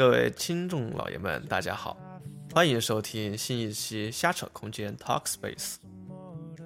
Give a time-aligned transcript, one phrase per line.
[0.00, 1.94] 各位听众老爷们，大家好，
[2.54, 5.76] 欢迎收听新一期瞎扯空间 Talk Space。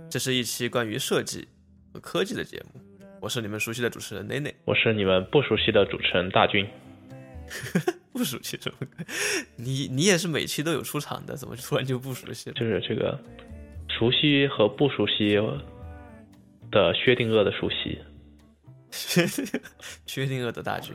[0.09, 1.49] 这是一期关于设计
[1.93, 2.81] 和科技的节目，
[3.21, 6.65] 我是你们熟悉的主持人内内，我是你们不熟悉的主持人大军。
[8.15, 8.87] 不熟悉什么？
[9.57, 12.55] 你你也是每期都有出场的，怎么突然就不熟悉了？
[12.55, 13.19] 就是这个
[13.89, 15.35] 熟悉和不熟悉
[16.71, 17.99] 的薛定谔的熟悉。
[20.07, 20.93] 薛定谔的大局。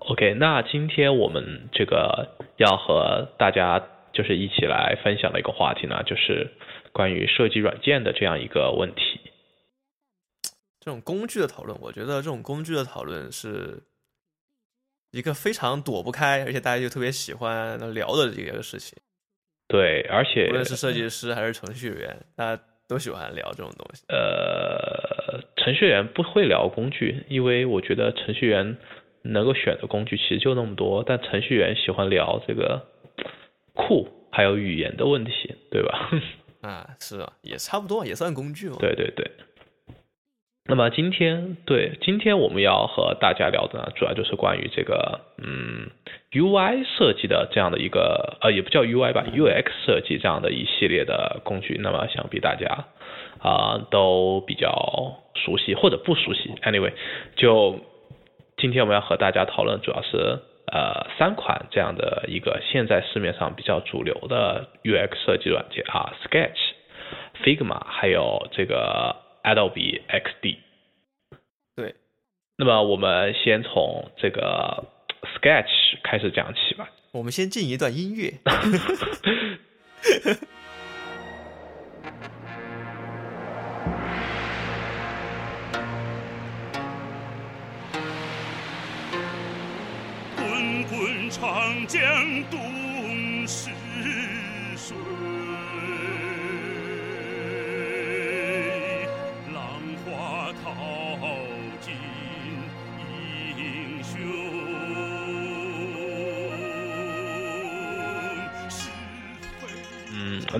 [0.00, 6.50] OK，那今天我们这个要和大家就是一起来分享的一个话题呢，就是
[6.92, 9.20] 关于设计软件的这样一个问题。
[10.80, 13.82] 这种工具的讨论，我觉得这种工具的讨论是
[15.10, 18.96] 一个非常躲不开，而且大家又特别喜欢聊的这个事情。
[19.66, 24.02] 对，而且无论是设计师还是程序员，大家都喜欢聊这种东西。
[24.08, 28.78] 呃，程序员不会聊工具，因为我觉得程序员
[29.28, 31.04] 能够选的工具其实就那么多。
[31.06, 32.82] 但程序员喜欢聊这个
[33.74, 36.10] 库还有语言的问题，对吧？
[36.62, 38.76] 啊，是啊，也差不多，也算工具嘛。
[38.80, 39.30] 对对对。
[40.70, 45.88] 那么今天，对今天我们要和大家聊的呢，主要就是关于这个，嗯
[46.32, 51.78] ，UI 设计的这样的一个，呃，也不叫 UI 吧，UX 设计这样的一系列的工具。
[51.80, 52.84] 那么想必大家
[53.40, 56.50] 啊都比较熟悉或者不熟悉。
[56.62, 56.92] Anyway，
[57.36, 57.80] 就
[58.58, 60.40] 今天我们要和大家讨论，主要是
[60.72, 66.58] 呃三款这样的一个现在市面上比较主流的 UX 设计软件啊，Sketch、
[67.42, 69.16] Figma，还有这个。
[69.40, 70.58] Adobe XD，
[71.74, 71.94] 对，
[72.58, 74.84] 那么我们先从这个
[75.22, 76.90] Sketch 开始讲起吧。
[77.12, 78.34] 我们先进一段音乐。
[91.30, 92.00] 长江
[92.50, 93.70] 东逝
[94.76, 94.96] 水。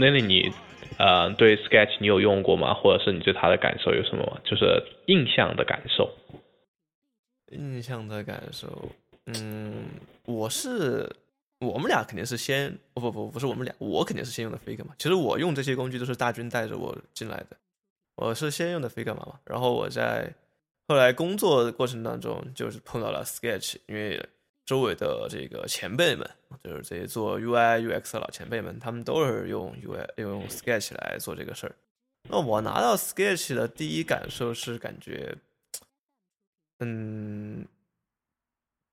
[0.01, 0.53] 那那你，
[0.97, 2.73] 呃，对 Sketch 你有用过吗？
[2.73, 4.41] 或者是你对它的感受有什么？
[4.45, 6.09] 就是印象的感受。
[7.51, 8.91] 印象的感受，
[9.27, 9.87] 嗯，
[10.33, 11.11] 我是
[11.61, 14.91] 我们俩肯定是先，不不不，不是我们俩，我肯定是先用的 Figma。
[14.99, 17.57] 其实我用这些工具都是大军带着我进来的，
[18.17, 20.33] 我是先用的 Figma 嘛，然后我在
[20.87, 24.25] 后来工作的过程当中就是碰到了 Sketch，因为。
[24.69, 26.31] 周围的这个前辈们，
[26.63, 31.75] 就是这些做 UI UX 的老前辈们，他们都是用 UI 用 Sketch 来做这个事儿。
[32.29, 35.35] 那我拿到 Sketch 的第一感受是感觉，
[36.81, 37.67] 嗯，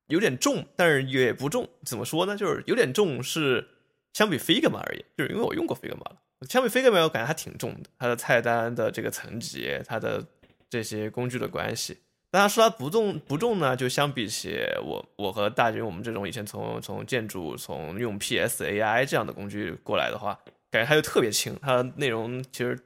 [0.08, 1.68] 有点重，但是也不重。
[1.84, 2.36] 怎么说呢？
[2.38, 3.68] 就是有点重，是
[4.14, 6.18] 相比 Figma 而言，就是因为我用过 Figma 了，
[6.48, 7.90] 相比 Figma 我感觉它挺重的。
[7.98, 10.26] 它的菜单的这个层级，它的
[10.70, 11.98] 这些工具的关系。
[12.32, 13.76] 大家说它不重不重呢？
[13.76, 20.38] 就相比起我我和大军我们这种以前从从建筑从用 PS AI 这样的工具过来的话，
[20.70, 21.58] 感觉它就特别轻。
[21.62, 22.78] 它的内容其实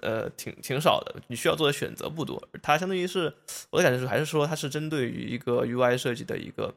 [0.00, 2.42] 呃挺挺少的，你需要做的选择不多。
[2.62, 3.32] 它相当于是
[3.70, 6.74] 我的感觉是还是说它是针对于一个 UI 设计的一个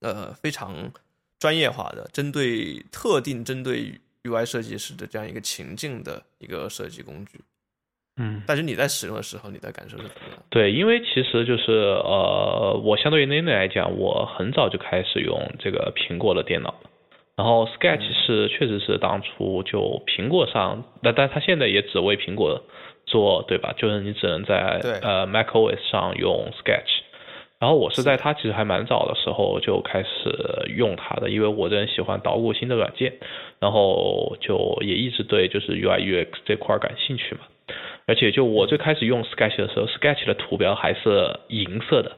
[0.00, 0.92] 呃非常
[1.38, 7.40] 专业化的，针对特定针对 UI 设计师的这样一个情境的一个设计工具。
[8.16, 10.42] 嗯，但是你在使用的时候，你的感受是怎么样？
[10.50, 16.90] 对，因为其实就是呃，我相对于 Nene 来讲，我很早就开始用这个苹果的电脑了。
[17.36, 22.62] 然后 Sketch 是确实是当初就苹果上，那但它现在也只为苹果
[23.06, 23.74] 做，对吧？
[23.76, 27.00] 就是你只能在呃 MacOS 上用 Sketch。
[27.58, 33.14] 然后我是在它其实还蛮早的时候就开始用它的，因为我这人喜欢捣鼓新的软件，
[33.60, 37.42] 然后就也一直对就是 UI UX 这块感兴趣嘛。
[38.06, 42.16] 而且就我最开始用 Sketch 的时候，Sketch 的图标还是银色的，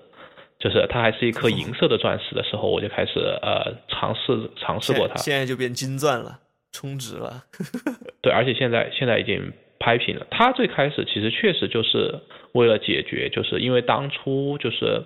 [0.65, 5.17] 就是它还是一颗银色的钻石的时候，我就开始呃尝试尝试过它。
[5.17, 6.39] 现在就变金钻了，
[6.73, 7.43] 充值了。
[8.23, 10.27] 对，而且现在现在已经拍平了。
[10.31, 12.19] 它最开始其实确实就是
[12.53, 15.03] 为了解决，就是因为当初就是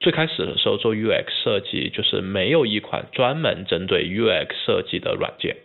[0.00, 5.56] 最开始的时候做 UX 设计，就是没有一款专门针对 UX 设计的软件。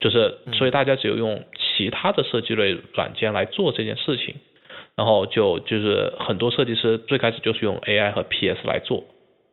[0.00, 4.36] 就是所以大家只有用其他的设计类软件来做这件事情，
[4.98, 9.04] 然后就就是很多设计师最开始就是用 AI 和 PS 来做，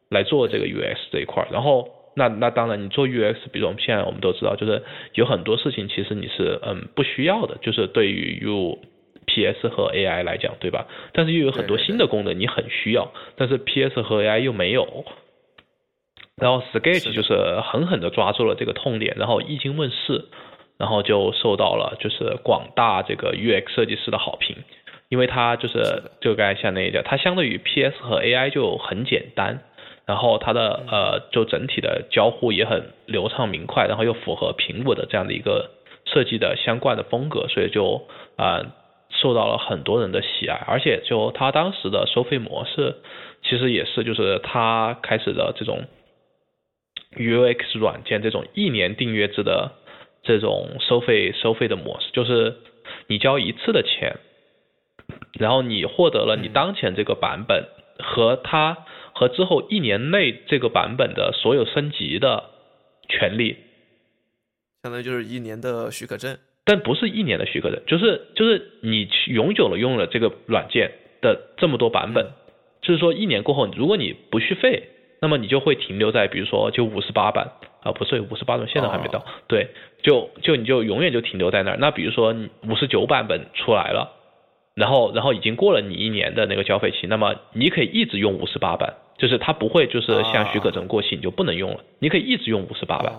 [0.09, 1.47] 来做这个 UX 这一块。
[1.51, 4.81] 然后那那当然你做 UX，比如我们现在我们都知道，就是
[5.13, 8.79] 有很多事情其实你是嗯不需要的，就是对于用
[9.27, 10.87] PS 和 AI 来讲，对吧？
[11.13, 15.05] 但是又有很多新的功能你很需要，但是 PS 和 AI 又没有。
[16.41, 20.25] 然后 Sketch 就是狠狠的抓住了这个痛点，然后一经问世，
[20.77, 24.57] 然后就受到了就是广大这个 UX 设计师的好评，
[25.09, 29.61] 因为它就是就刚才像那一点，它相对于 PS 和 AI 就很简单，
[30.05, 35.71] 然后它的呃就整体的交互也很流畅明快，然后又符合苹果的这样的一个
[36.05, 38.65] 设计的相关的风格，所以就啊。
[39.21, 42.95] 受到了很多人的喜爱，而且就它当时的收费模式，
[43.43, 45.85] 其实也是就是它开始的这种
[47.15, 49.71] UX 软件这种一年订阅制的
[50.21, 52.57] 这种收费收费的模式，就是
[53.07, 54.17] 你交一次的钱，
[55.33, 57.65] 然后你获得了你当前这个版本
[57.99, 58.77] 和它
[59.13, 62.45] 和之后一年内这个版本的所有升级的
[63.07, 63.57] 权利，
[64.83, 66.37] 相当于就是一年的许可证。
[66.67, 70.91] 但不是一年的许可证，就是就是你永久的用了这个软件
[71.21, 72.31] 的这么多版本，
[72.81, 74.89] 就是说一年过后，如果你不续费，
[75.21, 77.51] 那么你就会停留在比如说就五十八版
[77.83, 79.67] 啊，不是五十八版，现在还没到，对，
[80.01, 81.77] 就就你就永远就停留在那儿。
[81.79, 82.35] 那比如说
[82.67, 84.11] 五十九版本出来了，
[84.75, 93.13] 然后然后已经过了你一年的那个交费期，那么你可以一直用五十八版，就是它不会就是像许可证过期你就不能用了，你可以一直用五十八版。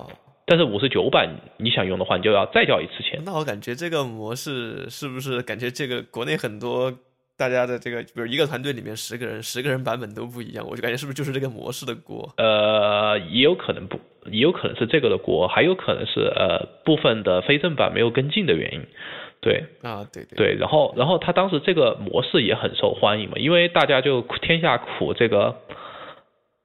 [0.48, 3.20] 但是五十九版你想用的话，你就要再交一次钱。
[3.24, 6.92] 那我感觉这个模式是不是感觉这个国内很多
[7.36, 12.32] 大家的这个，比如一个团队里面十个人，十个人版本都不一样，我就感觉是不是就是这个模式的锅？
[12.36, 13.98] 呃，也有可能不，
[14.30, 18.86] 也有可能是这个的锅，还有可能是呃部分的非正版没有跟进的原因。
[19.40, 20.36] 对啊，对对。
[20.36, 25.56] 对，然后然后他当时这个模式也很受欢迎嘛，因为大家就天下苦这个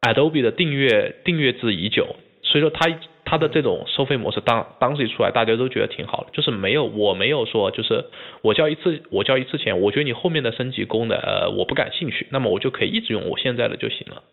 [0.02, 2.88] Adobe 的订阅订阅制已久，所以说他。
[3.24, 8.04] 他的这种收费模式当当时一出来，大家都觉得挺好的，就是没有我没有说就是
[8.42, 14.24] 我交一次我交一次钱，我觉得你后面的升级功能呃我不感兴趣，那么我就可以一直用我现在的就行了。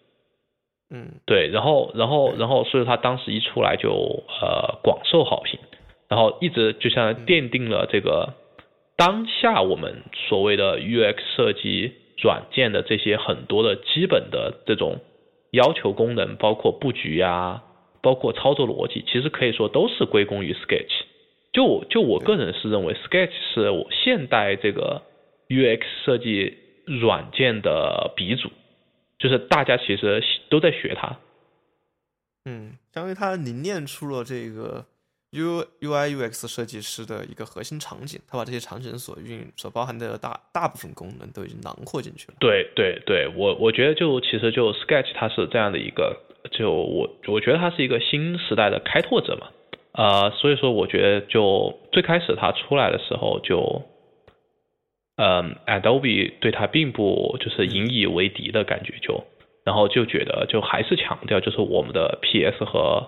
[0.90, 3.90] 嗯，对，然后然后然后所以他当时一出来就
[4.42, 5.60] 呃广受好评，
[6.08, 8.34] 然后一直就像奠定了这个
[8.96, 15.00] 当下我们所谓的 UX 设计软件的这些很多的基本的这种
[15.52, 17.62] 要求功能，包括布局呀。
[18.00, 21.02] 包括操作逻辑，其实可以说都是归功于 Sketch。
[21.52, 25.02] 就就我个人是认为，Sketch 是我现代这个
[25.48, 26.56] UX 设计
[26.86, 28.50] 软件的鼻祖，
[29.18, 31.18] 就是大家其实都在学它。
[32.44, 34.86] 嗯，相当于它凝练出了这个
[35.32, 42.34] U UI UX 设计师的一个核心场景，它把这些场景所运所包含的大大部分功能都已经囊括进去了。
[42.40, 46.24] 对对对，我我觉得就其实就 Sketch 它是这样的一个。
[46.52, 49.48] 就我我觉得他是一个新时代的开拓者嘛，
[49.92, 53.82] 呃，所以说我觉得就最开始他出来的时候就，
[55.16, 59.24] 嗯，Adobe 对他并不就是引以为敌的感觉，就
[59.64, 63.06] 然后就觉得就还是强调就是我们的 PS 和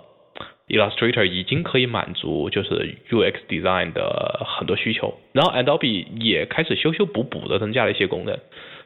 [0.70, 8.38] Illustrator 已经可以满足就是 UX design 的很多需求，然后 Adobe 也开始修修补补的增加了一些功能。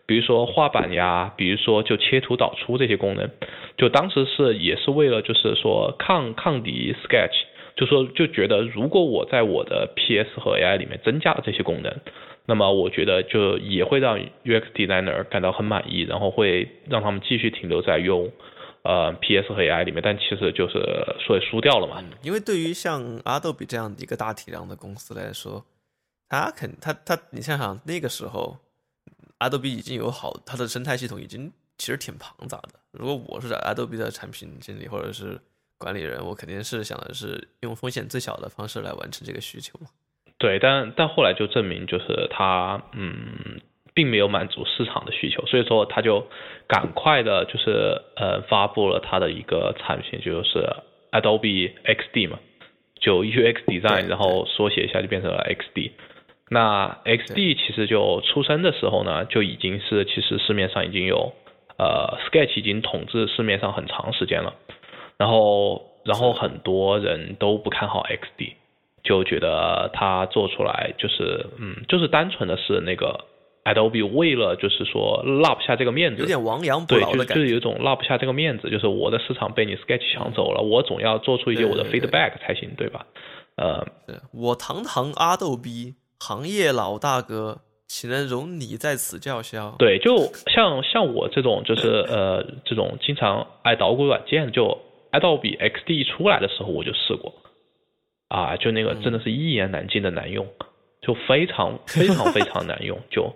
[0.07, 3.31] 比如说画板呀，比如说就切图导出这些功能，
[3.77, 7.43] 就当时是也是为了就是说抗抗敌 Sketch，
[7.77, 11.95] 就说就觉得如果我在我的 PS 和 AI 里面增加了这些功能，
[12.47, 18.31] 那么我觉得就也会让 UX designer 感到很满意，然后会让他们继续停留在用
[18.85, 20.79] 呃 PS 和 AI 里面，但其实就是
[21.27, 22.03] 所以输掉了嘛。
[22.23, 25.67] 因为对于像 Adobe 这样的一个大体量的公司来说，
[26.29, 28.59] 他肯他他你想想那个时候。
[29.41, 32.79] Adobe 已经有好，它的生态系统已经其实挺庞杂的。
[32.93, 35.39] 如果我是 Adobe 的产品经理或者是
[35.77, 39.89] 管理人，我肯定是想的是用风险最小的方式来完成这个需求嘛。
[40.39, 43.61] 对，但但后来就证明，就是它嗯，
[43.95, 46.27] 并没有满足市场的需求，所以说他就
[46.67, 50.69] 赶快的，就是呃，发布了他的一个产品，就是
[51.13, 52.41] Adobe XD 嘛，
[52.99, 55.93] 就 UX Design，然后缩写一下就变成了 XD。
[56.51, 61.33] 那 XD 其实就出生的时候呢，就已经是其实市面上已经有，
[61.79, 64.55] 呃，Sketch 已经统治市面上很长时间了，
[65.17, 68.53] 然后然后很多人都不看好 XD，
[69.03, 73.25] 就觉得它做出来就是嗯，就是单纯的是那个
[73.65, 83.07] Adobe 为了就是说落不下这个面子，有点亡羊补牢的感觉，就是有一种落不下这个面子，就是我的市场被你 Sketch 抢走了，我总要做出一些我的 feedback 才行，对吧？
[83.57, 83.87] 呃，
[84.33, 85.95] 我堂堂阿豆逼。
[86.21, 89.75] 行业老大哥，岂能容你在此叫嚣？
[89.79, 90.17] 对，就
[90.47, 94.79] 像像我这种，就是 呃，这种经常爱捣鼓软件，就
[95.13, 97.35] Adobe XD 出来的时候我就试过，
[98.29, 100.47] 啊，就那个真的是一言难尽的难用，
[101.03, 103.31] 就非常非常非常难用，就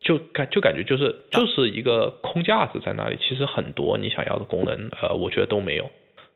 [0.00, 5.90] 就感就感觉就是就是一个空架子在那里，其实很多你想要的功能，呃，我觉得都没有。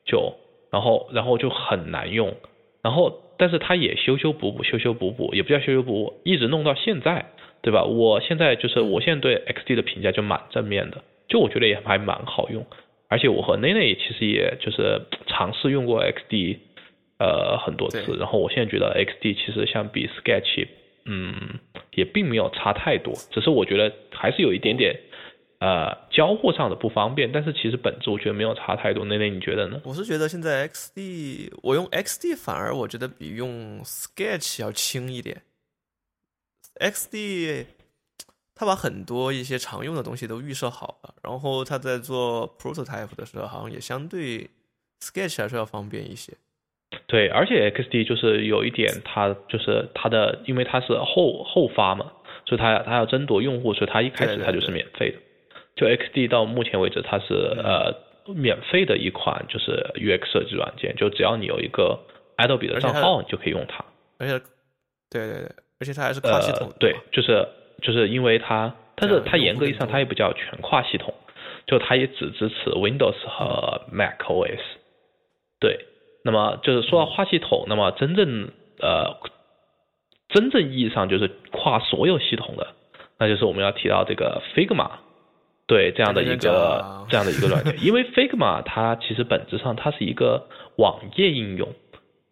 [0.04, 0.34] 就
[0.70, 2.34] 然后然后就很难用，
[2.82, 7.30] 然后但是它也修修补补修修补补，也不叫修修补补，一直弄到现在，
[7.62, 7.84] 对吧？
[7.84, 12.66] 我现在就是我现在对 XD 的评价就蛮正面的，就我觉得也还蛮好用，
[13.08, 16.58] 而且我和 Nene 其实也就是尝试用过 XD，
[17.18, 20.66] 呃很多次，然后我现在觉得 XD 其实相比 Sketch，
[21.04, 21.58] 嗯，
[21.94, 24.98] 也并没有差太多，只是我觉得还是有一点点。
[25.60, 29.02] 呃，交互上的不方便，但是其实本质我觉得没有差太多。
[29.06, 29.80] 内内你觉得呢？
[29.84, 35.42] 我是觉得现在 XD，我用 XD 反而我觉得比用 Sketch 要轻一点。
[36.80, 37.64] XD
[38.54, 44.50] 它把很多一些常用的东西都预设好了，然后它在做 prototype 的时候，好像也相对
[45.00, 46.34] Sketch 来说要方便一些。
[47.14, 52.10] 对，而且 XD 就是有一点，它就是它的，因为它是后后发嘛，
[52.44, 55.18] 所以它它要争夺用户，所以它一开始它就是免费的。
[55.76, 57.94] 就 XD 到目前为止，它是呃
[58.34, 62.00] 免费的一款就是 UX 设计软件，就只要你有一个
[62.36, 63.84] Adobe 的账号，你就可以用它。
[64.18, 64.44] 而且，
[65.08, 66.74] 对对对，而且它还是跨系统、呃。
[66.80, 67.46] 对，就是
[67.80, 71.14] 就是因为它，但是它严格意义上它也不叫全跨系统，
[71.68, 74.58] 就它也只支持 Windows 和 Mac OS。
[75.60, 75.78] 对，
[76.24, 78.48] 那么就是说到跨系统，那么真正
[78.80, 79.16] 呃
[80.28, 82.66] 真正意义上就是跨所有系统的，
[83.18, 84.90] 那就是我们要提到这个 Figma。
[85.66, 91.66] 对这样的一个这样的一个软件， 因为 Figma 它其实本质上它是一个网页应用，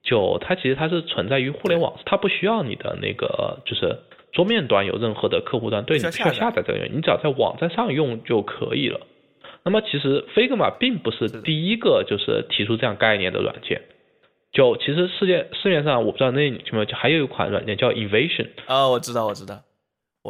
[0.03, 4.01] 就它其实它是存在于互联网，它不需要你的那个就是
[4.33, 9.01] 桌面端有任何的客户端对你需要下载这个，你只要在网站上用就可以了。
[9.65, 13.83] 那么其实 Figma 并不是第一个就是提出这样概念的软件，
[14.53, 19.63] 就其实世界市面上我不知道那有没有还有一款软件叫 Invasion 啊，我知道我知道，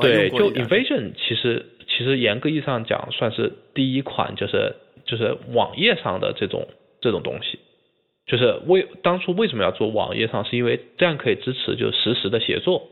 [0.01, 1.67] 对，就 Invasion 其实。
[1.95, 4.75] 其实严格意义上讲，算是第一款就是
[5.05, 6.67] 就是网页上的这种
[7.03, 7.59] 这种东西，
[8.27, 12.89] 就是为当初为什么要做网页上，是因为这样可以支持就实时的协作，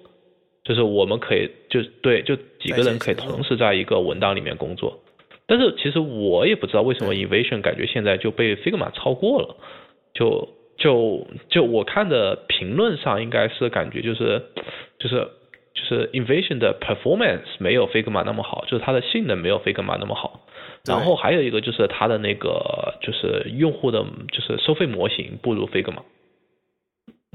[0.64, 5.00] 就是我们可以就对就几个人可以同时在一个文档里面工作。
[5.50, 9.56] 但是其实我也不知道为什么 Invasion 感觉现在就被 Figma 超过了，
[10.14, 14.42] 就就就我看的评论上应该是感觉就是
[15.00, 15.28] 就是。
[15.72, 20.44] 就是 Invasion 的 performance 没有 Figma 那么好，就是它的性能没有 Figma 那么好。
[20.84, 26.02] 然后还有一个就是它的那个就是用户的，就是收费模型不如 Figma。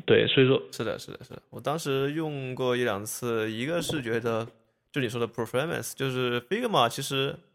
[0.05, 1.41] 对，所以说是的，是的，是的。
[1.49, 4.45] 我当时用过一两次，一个是觉得
[4.91, 7.33] 就你说的 performance，就是 Figma 其实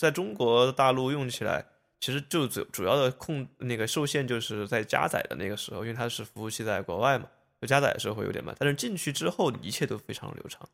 [0.00, 1.66] 在中国大陆用起来，
[2.00, 7.26] 其实就主主要的控那个受限就是在加载的那个时候，因为它是服务器在国外嘛。
[7.60, 10.66] 就加载的时候会有点慢，但是进去之后一切都非常流畅，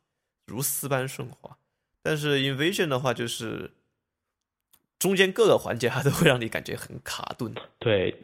[0.45, 1.57] 如丝般顺滑。
[2.01, 3.71] 但是 Invasion 的话，就是
[4.97, 8.15] 中间各个环节它都会让你感觉很卡顿，对，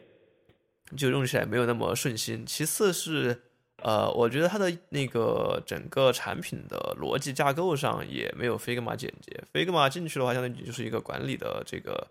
[0.96, 2.46] 就用起来没有那么顺心。
[2.46, 3.42] 其次是，
[3.82, 9.42] 呃，我觉得它的那个整个产品的逻辑架构上也没有 Figma 简洁。
[9.52, 12.06] Figma 进去的话，相当于就是一个管理的这个，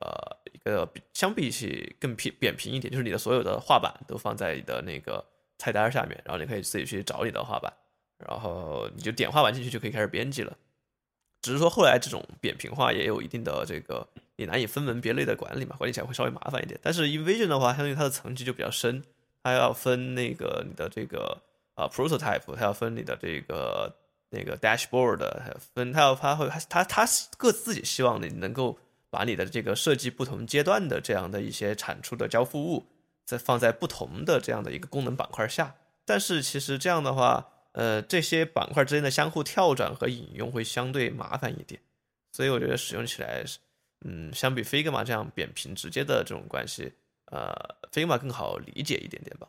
[0.00, 5.24] 呃，一个相比起更平扁平一点，就是你的所有的画板都放在你的那个。
[5.58, 7.72] 菜单下面，然后你可以自己去找你的画板，
[8.18, 10.54] 然后你就点画板进去就可以开始编辑了。
[11.40, 14.06] 只是说后来这种扁平化也有一定的这个
[14.36, 16.78] 你难以分门别类的管理嘛，管理起来会稍微麻烦一点。
[16.82, 19.02] 但是 Invision 的话，相当于它的层级就比较深，
[19.46, 21.40] 它要分那个你的这个
[21.74, 23.94] 啊 prototype，它要分你的这个
[24.30, 28.76] 那个 dashboard，还有分它要它会它它各自己希望你能够
[29.08, 32.86] 把你的这个设计不同阶段的这样的一些产出的交付物。
[33.24, 35.74] 在放在不同的这样的一个功能板块下，
[36.04, 41.80] 但是其实这样的话，呃，这些板块之间的相互跳转和引用会相对麻烦一点，
[42.30, 43.44] 所以我觉得使用起来，
[44.04, 46.92] 嗯，相比 Figma 这样扁平直接的这种关系，
[47.30, 47.52] 呃
[47.92, 49.48] ，Figma 更好理解一点点吧。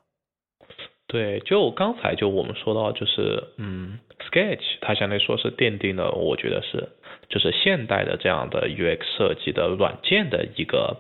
[1.08, 6.90] 对，就刚才就我们说到，就是嗯，Sketch 它相对说是奠定了，我觉得是
[7.30, 10.98] 就是现代的这样的 UX 设计的软件的一个。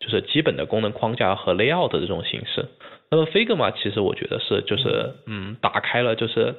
[0.00, 2.66] 就是基本的功能框架和 layout 的这种形式。
[3.08, 6.56] 那么 Figma 其实我觉得是就是嗯打开了就是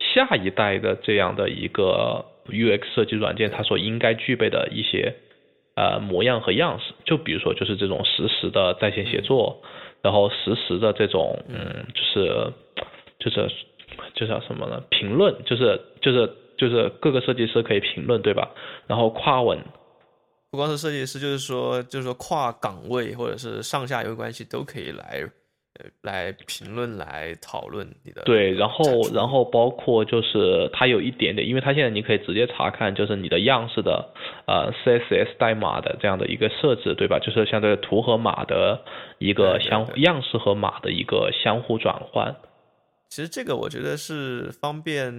[0.00, 5.14] 下一代的这样的一个 UX 设计软件它所应该具备的一些
[5.80, 6.92] 呃模样和样式。
[7.06, 9.62] 就比如说就是这种实时的在线协作，
[10.02, 12.52] 然后实时的这种嗯就是
[13.18, 13.50] 就是
[14.14, 14.82] 就叫什么呢？
[14.90, 18.50] 评论就是就是就是各个设计师可以评论对吧？
[18.86, 19.58] 然后跨文。
[20.52, 25.22] 不光是设计师，就是说，就是说跨岗位或者是上下游关系都可以来，
[26.02, 28.84] 来评论、来讨论你的对，然后
[29.14, 34.12] 然后包括就是它有一点点，因为它现在你可以直接查看，就是你的样式的
[34.46, 37.18] 呃 CSS 代码的这样的一个设置，对吧？
[37.18, 38.84] 就是相对图和码的
[39.18, 42.34] 一个相对样式和码的一个相互转换。
[43.08, 45.12] 其实这个我觉得是方便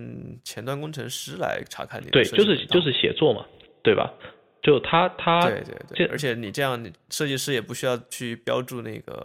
[0.44, 3.46] 前端工程师来查看你的对，就是就是写作嘛，
[3.84, 4.14] 对吧？
[4.62, 9.16] 就他他对对对，而且你这样，你设计师也不需要去标注那个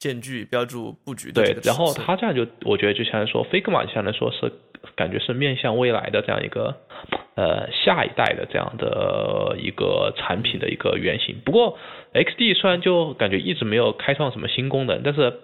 [0.00, 4.50] 间距、标注布局的，对然后尺寸它这样就我觉得就相当于说 Figma 就相当于说是
[4.96, 6.74] 感觉是面向未来的这样一个
[7.34, 11.36] 呃下一代的这样的一个产品的一个原型。
[11.44, 11.78] 不过
[12.14, 15.34] XD 虽然就感觉一直没有开创什么新功能，但是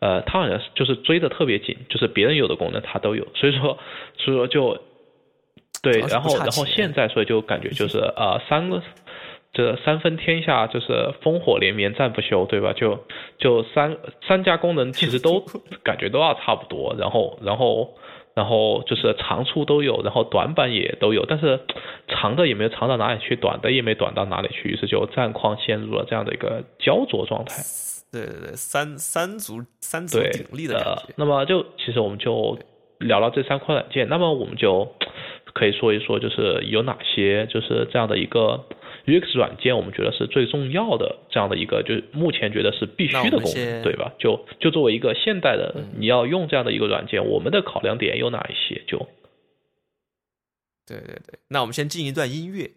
[0.00, 3.78] 呃它好像是就是追的特别紧，就是别人有的功能它都有，所以说
[4.18, 4.78] 所以说就
[5.82, 8.82] 对然后然后现在所以就感觉就是 呃三个。
[9.54, 12.72] 这三分天下就是烽火连绵战不休，对吧？
[12.72, 12.98] 就
[13.38, 13.96] 就三
[14.26, 15.42] 三家功能其实都
[15.82, 17.94] 感觉都要差不多，然后然后
[18.34, 21.60] 然后就是长处都有，然后短板也都有，但是
[22.08, 27.62] 长的也没有长到哪里去，短的也没短到哪里去，于是就战况陷入了这样的一个焦灼状态。
[28.10, 32.58] 对对对，三三足三足对鼎立的感呃。，那么就其实我们就
[32.98, 34.88] 聊到这三款软件，那么我们就
[35.52, 38.64] 可以说一说，就是有哪些就是这样的一个
[39.06, 44.12] UX 软件，我们觉得是最重要的这样的一个，就是目前觉得是必须的功能，对吧？
[44.18, 48.82] 就就作为一个现代的，嗯你要用这样的一个软件，我们的考量点有哪一些？
[48.86, 48.98] 就
[50.86, 52.70] 对对对，那我们先进一段音乐，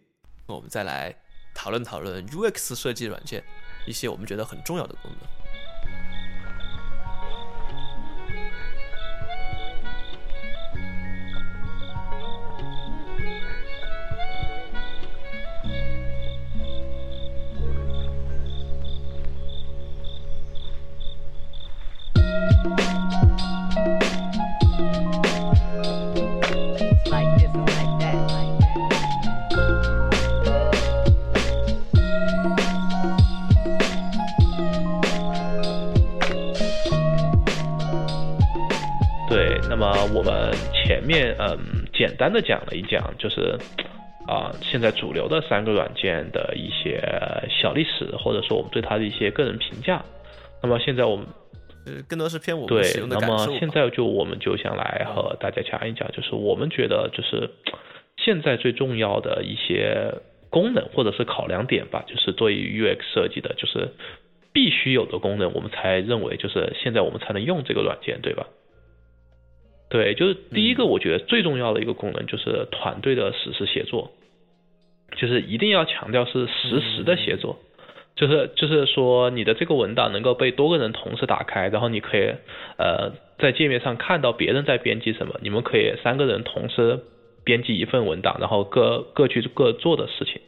[0.48, 1.16] 我们再来
[1.56, 3.44] 讨论讨论 UX 设计软件
[3.86, 5.47] 一些我们觉得很重要的功能。
[41.40, 43.58] 嗯简单的讲了一讲，就是
[44.28, 47.02] 啊、现在主流的三个软件的一些
[47.50, 50.04] 小历史，或者说我们对它的一些个人评价。
[50.62, 51.26] 那么现在我们
[51.86, 53.52] 呃更多是偏我们对使用，的那感受吧。
[53.54, 57.50] 么现在就我们就想来和大家讲一讲，就是我们觉得就是
[58.18, 60.14] 现在最重要的一些
[60.50, 63.94] 功能或者是考量点吧，就是对于 UX 设计的，就是
[64.52, 68.46] 必须有的功能，我们才认为就是现在我们才能用这个软件，对吧？
[69.90, 74.12] 对，就是第一个，我觉得最重要的一个功能就是团队的实时协作，
[75.16, 77.60] 就是一定要强调是实时的协作。
[78.16, 82.34] 就是就是说，你的这个文档能够被多个人同时打开，然后你可以
[82.80, 87.00] 呃在界面上看到别人在编辑什么，你们可以三个人同时
[87.44, 90.42] 编辑一份文档，然后各各去各做的事情。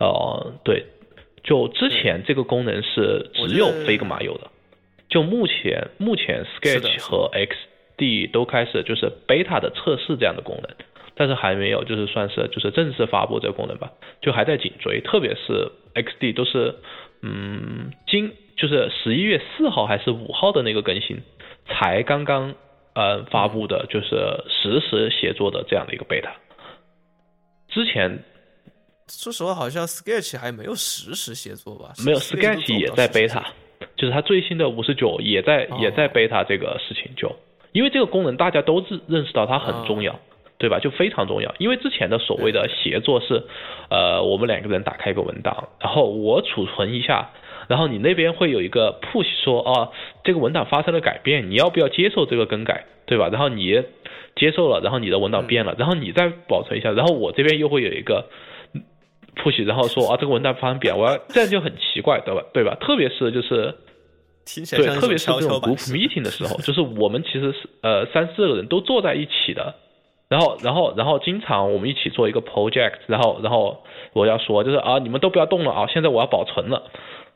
[0.00, 0.86] 呃，对，
[1.44, 4.50] 就之前这个功能是只有 Figma 有的，
[5.08, 7.30] 就目前目前 Sketch 和
[7.96, 10.70] XD 都开始就是 beta 的测试这样的功能，
[11.14, 16.74] 但是还没有就是算是就是正式发布这个功能吧，就还在紧追，特别是 XD 都是
[17.22, 21.22] 嗯今就是十一月四号还是五号的那个更新
[21.66, 22.54] 才刚刚
[22.94, 26.30] 呃发布的，就是实时协作的这样的一个 beta。
[27.68, 28.22] 之前
[29.08, 31.92] 说实话，好像 Sketch 还没有实时协作吧？
[32.04, 33.44] 没有 Sketch 也在到实时协 beta，
[33.96, 37.34] 就是它最新的五十九也在也在哦 beta 这个事情就，
[37.76, 40.18] 因为这个功能大家都认认识到它很重要，
[40.56, 40.78] 对吧？
[40.78, 43.42] 就非常重要，因为之前的所谓的协作是，
[43.90, 47.32] 呃，我们两个人打开一个文档，然后我储存一下，
[47.68, 49.92] 然后你那边会有一个 push 说，哦，
[50.24, 53.28] 这个文档发生了改变，你要不要接受这个更改，对吧？
[53.30, 53.82] 然后你
[54.36, 58.24] 接受了，然后你的文档变了，然后你再保存一下，然后我这边又会有一个
[59.36, 62.42] push，然后说啊，这个文档发生变，我要这样就很奇怪，对吧？
[62.54, 62.74] 对吧？
[62.80, 63.74] 特别是就是。
[64.46, 69.74] 听起来对，特别是这种 group meeting 的时候， 就是我们其实是呃三四个人都坐在一起的，
[70.28, 73.82] 然后然后然后经常我们一起做一个 project，然后然后
[74.14, 76.84] 我要说就是啊你们都不要动了啊，现在我要保存了，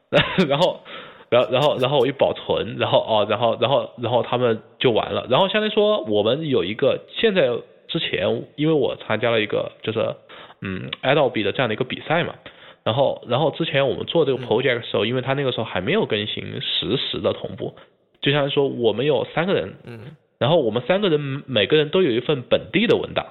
[0.48, 0.80] 然后
[1.28, 7.48] 然后然后然后我一保存，然后哦然后然后然后他们就完了，然后相当于说我们有一个现在
[7.88, 10.14] 之前因为我参加了一个就是
[10.62, 12.34] 嗯 Adobe 的这样的一个比赛嘛。
[12.82, 17.74] 然后，然后之前我们做这个 project 的时候，因为它那个时候还没有更新实时的同步，
[18.22, 23.26] 就像说我们有三个人，嗯，然后我们三个人每个人都有一份本地的文档，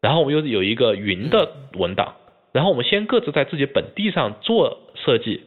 [0.00, 2.14] 然后我们又有一个云的文档，
[2.52, 5.42] 然后我们先各自在自己本地上做设计，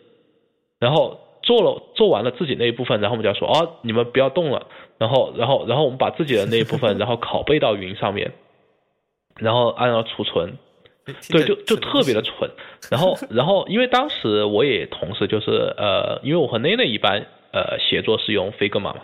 [0.79, 8.33] 然后做了做完了自己那一部分，然后我们就要说哦，你们不要动了，然后然后然后我们把自己的那一部分， 然后拷贝到云上面，
[9.39, 10.57] 然后按照储存，
[11.05, 12.49] 对，就就特别的蠢。
[12.89, 18.95] 然后然后因为当时我也同时就是呃，因为我和 Nene 一般呃协作是用 Figma 嘛，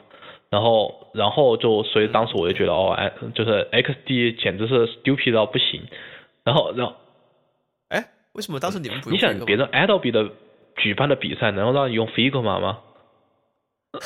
[0.50, 5.82] 然后然后就所以当时我就觉得哦，哎，就是 XD 简直是 stupid 到不行。
[6.46, 6.96] 然后然后
[7.90, 10.30] 哎，为什么当时你们不用你想别人 Adobe 的
[10.78, 12.80] 举办的比赛，难道让你用 Figma 吗？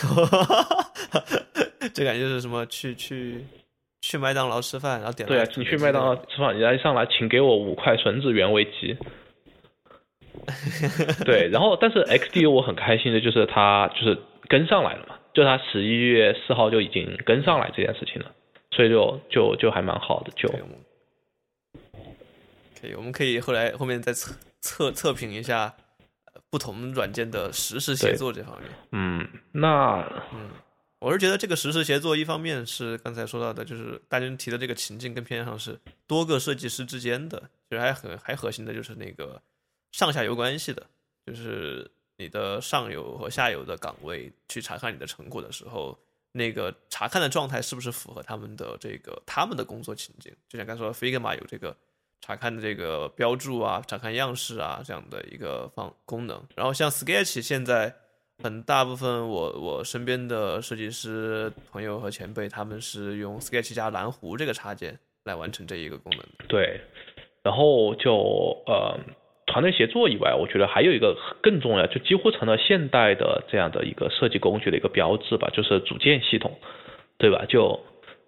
[1.93, 3.45] 这感觉就是什么去去
[4.03, 8.97] 去麦当劳吃饭，然后点了对啊，你去麦当劳吃饭，人家一上来请给我五块吮指原味鸡。
[11.23, 18.29] 对，然后但是 XD 我很开心的就是他就是跟上来了嘛，就他十一月四号就已经跟上来这件事情了，
[18.71, 20.57] 所以就就就还蛮好的，就可
[22.89, 25.73] 以，我们可以，后来后面再测测测评一下
[26.33, 28.69] 呃不同软件的实时协作这方面。
[28.91, 30.49] 嗯，那嗯，
[31.03, 37.37] 我是觉得这个实时协作，一方面是刚才说到的，就是大家提的这个情境更偏向是多个设计师之间的，
[37.69, 39.41] 其实还很还核心的就是那个
[39.91, 40.81] 上下游关系的，
[41.25, 45.99] 就是你的上游和下游的岗位去查看你的成果的时候，
[46.31, 50.33] 那个查看的状态是不是符合他们的这个他们的工作情境？
[50.47, 51.75] 就像刚才说的 Figma 有这个
[52.21, 57.93] 查看的这个标注啊、查看样式啊这样的一个方功能，然后像 Sketch 现在。
[58.43, 66.25] 很大部分我我身边的设计师朋友和前辈，他们是用 Sketch 加蓝湖这个插件来完成这一个功能。
[66.49, 66.81] 对，
[67.41, 68.11] 然后就
[68.65, 68.99] 呃，
[69.45, 76.51] 团队协作以外，我觉得还有一个更重要，就几乎成了现代的这样的一个设计工具的一个标志吧，就是组件系统，
[77.17, 77.45] 对吧？
[77.47, 77.79] 就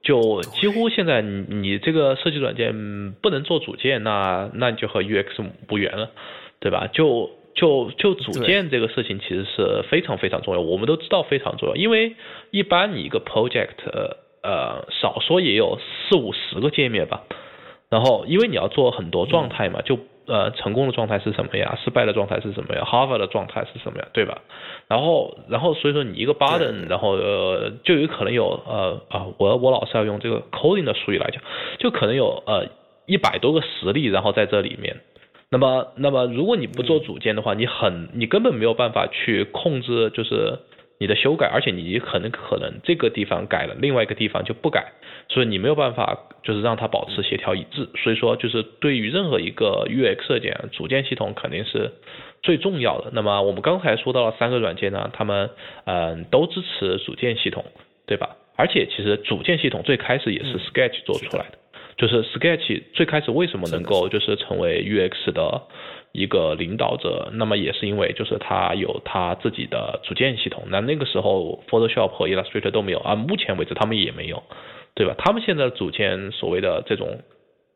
[0.01, 6.09] 就几乎现在你你这个设计软件不能做组件，那那你就和 UX 无缘了，
[6.61, 6.87] 对吧？
[6.87, 12.15] 就就就组建这个事情其实是非常非常重要，我们都知道非常重要，因为
[12.51, 13.79] 一般你一个 project
[14.43, 17.23] 呃少说也有四五十个界面吧，
[17.89, 24.41] 然后因为你要做很多状态嘛，就呃成功的状态是什么呀，失败的状态是什么呀，hover 的状态是什么呀，对吧？
[24.89, 31.41] 然后然后所以说你一个 button，然后呃就有可能有呃啊我我老是要用这个 coding 的术语来讲，
[31.79, 32.67] 就可能有呃
[33.05, 34.97] 一百多个实例，然后在这里面。
[35.51, 40.59] 那么，那么如果你不做组件的话，你很，你根本没有办法去控制，就是
[40.99, 44.93] 你的修改，而且你可能可能这个地方改了，另外一个地方就不改，
[45.29, 47.87] 所以你没有办法就是让它保持协调一致。
[47.95, 51.91] 所以说，就是对于任何一个 UX 设计，组件系统肯定是
[52.41, 53.11] 最重要的。
[53.13, 55.51] 那么我们刚才说到了三个软件呢，他们
[55.85, 57.63] 嗯都支持组件系统，
[58.07, 58.35] 对吧？
[58.57, 61.57] 而且其实组件系统最开始也是 Sketch 做出来的。
[61.97, 65.61] 就是 Sketch 最开始为什么能够就是成为 UX 的
[66.11, 70.63] 一个领导者，那么也是因为就是它有它自己的组件系统。
[70.67, 74.43] 那那个时候 Photoshop 和 Illustrator 都没有，啊，目前为止他们也没有，
[74.93, 75.15] 对吧？
[75.17, 77.21] 他们现在的组件所谓的这种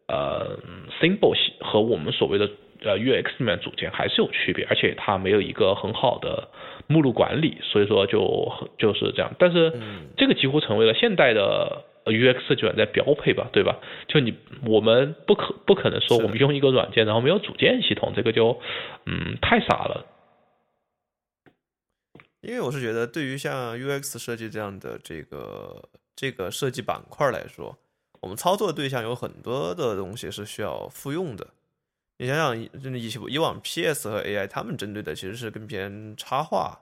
[0.08, 0.60] 呃
[0.99, 2.49] symbol 系和我们所谓的
[2.84, 6.49] 呃 UX 里面组件还是有区别，而且它没有一个很好的
[6.88, 9.34] 目录管理，所以说就就是这样。
[9.39, 9.71] 但是
[10.17, 11.86] 这个几乎成为了现代的。
[12.11, 13.79] UX 设计软件标配吧，对吧？
[14.07, 18.59] 就你我们不可不可能说我们用一个软件，然后没有组件系统，这个就
[19.05, 20.05] 嗯太傻了。
[22.41, 27.77] 因为我是觉得，对于像 UX 设计这样的这个这个设计板块来说，
[28.21, 31.47] 我们操作的对象有很多的东西是需要复用的。
[32.17, 32.69] 你想想，以
[33.27, 36.79] 以往 PS 和 AI 他们针对的其实是更偏插画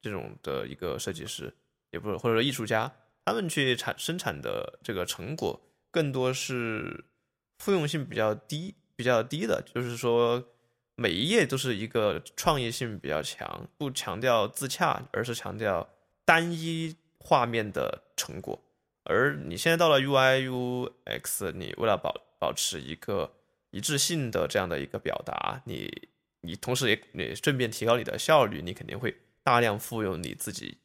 [0.00, 1.52] 这种的一个设计师，
[1.92, 2.92] 也不是或者说艺术家。
[3.28, 5.60] 他们去产生产的这个成果，
[5.90, 7.04] 更多是
[7.58, 10.42] 复用性比较低、比较低的，就是说
[10.96, 15.88] 每一页都是一个创意性比较强，不强调自洽，而是强调
[16.24, 18.62] 单一画面的成果。
[19.04, 23.32] 而你现在到了 UI UX，你为了保保持一个
[23.70, 26.08] 一致性的这样的一个表达，你
[26.40, 30.78] 你同时也你顺便提高你的效率，你肯定会大量复用你自己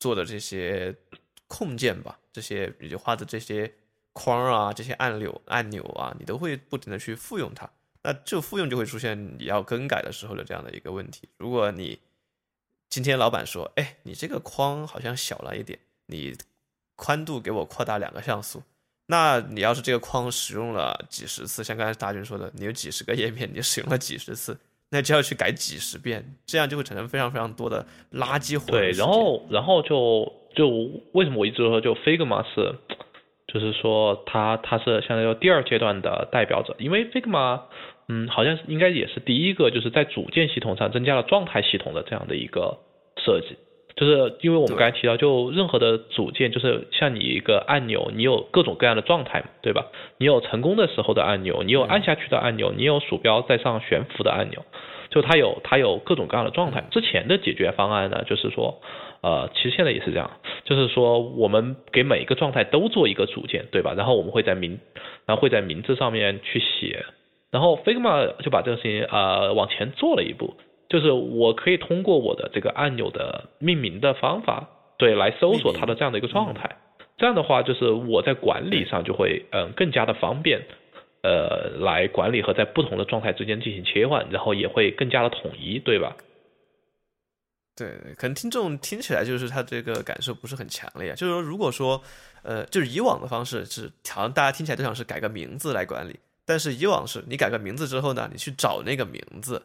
[0.00, 0.96] 做的这些。
[1.48, 3.72] 控件吧，这些你就画的这些
[4.12, 7.68] 框啊，这些按钮按钮啊，你都会不停的去复用它。
[8.02, 11.28] 那这复用就会出现你要更改的时候的这样的一个问题。
[11.36, 11.98] 如果你
[12.88, 16.36] 今天老板说，哎，你这个框好像小了一点，你
[16.96, 18.62] 宽度给我扩大两个像素。
[19.06, 24.58] 那你要是这个框使用了几十次，像刚才大军说的，你有几十个页面，你使用了几十次，
[24.90, 28.66] 那就要去改几十遍，这样就会产生非常非常多的垃圾活。
[28.66, 30.30] 对，然后然后就。
[30.54, 30.68] 就
[31.12, 32.74] 为什么我一直说就 Figma 是，
[33.46, 37.62] 就是说它它是相当于第二阶段的代表者，因为 Figma，
[38.08, 42.78] 嗯，好像应该也是第一个就是在组件系统上增加了状态系统的这样的一个
[43.24, 43.56] 设计。
[43.98, 49.86] 就是因为我们刚才提到，就任何的组件，就是像你一个按钮，你有各种各样的状态嘛，对吧？
[50.18, 54.64] 你有成功的时候的按钮，你有按下去的按钮，你有鼠标在上悬浮的按钮，
[55.10, 56.84] 就它有它有各种各样的状态。
[56.92, 58.80] 之前的解决方案呢，就是说，
[59.20, 60.30] 呃，其实现在也是这样，
[60.62, 63.94] 就是说我们给每一个状态都做一个组件，对吧？
[63.96, 64.78] 然后我们会在名，
[65.26, 67.04] 然后会在名字上面去写，
[67.50, 70.54] 然后 Figma 就把这个事情呃往前做了一步，
[70.88, 76.76] 就是我可以通过我的这个按钮的命名的方法，对，来搜索它的这样的一个状态。
[77.18, 80.62] 这样的话，就是我在管理上就会嗯、更加的方便，
[81.22, 86.16] 呃，来管理和在不同的状态之间进行切换，然后也会更加的统一，对吧？
[87.76, 91.14] 对，可能听众听起来就是他这个感受不是很强烈啊。
[91.14, 92.00] 就是说，如果说，
[92.42, 99.62] 呃，就是以往的方式是，好像大家听起来都想是改个名字来管理，但是以往是你改个名字之后呢，你去找那个名字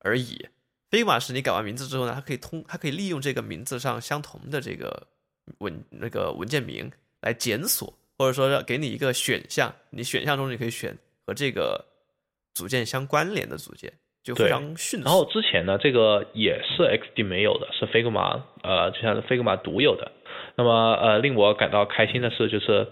[0.00, 0.46] 而已。
[0.94, 5.08] Figma 是你改完名字之后呢，它可以通，它可以利用这个名字上相同的这个
[5.58, 6.88] 文那个文件名
[7.20, 11.84] 来检索，或者说要给你一个选项，你选项中你可以选和这个
[12.54, 15.04] 组件相关联的组件，就非常迅速。
[15.04, 20.12] 然后之前呢，这个也是 XD 没有的，是 Figma 呃，就像是 Figma 独有的。
[20.56, 22.86] 那么呃，令我感到开心的是，就是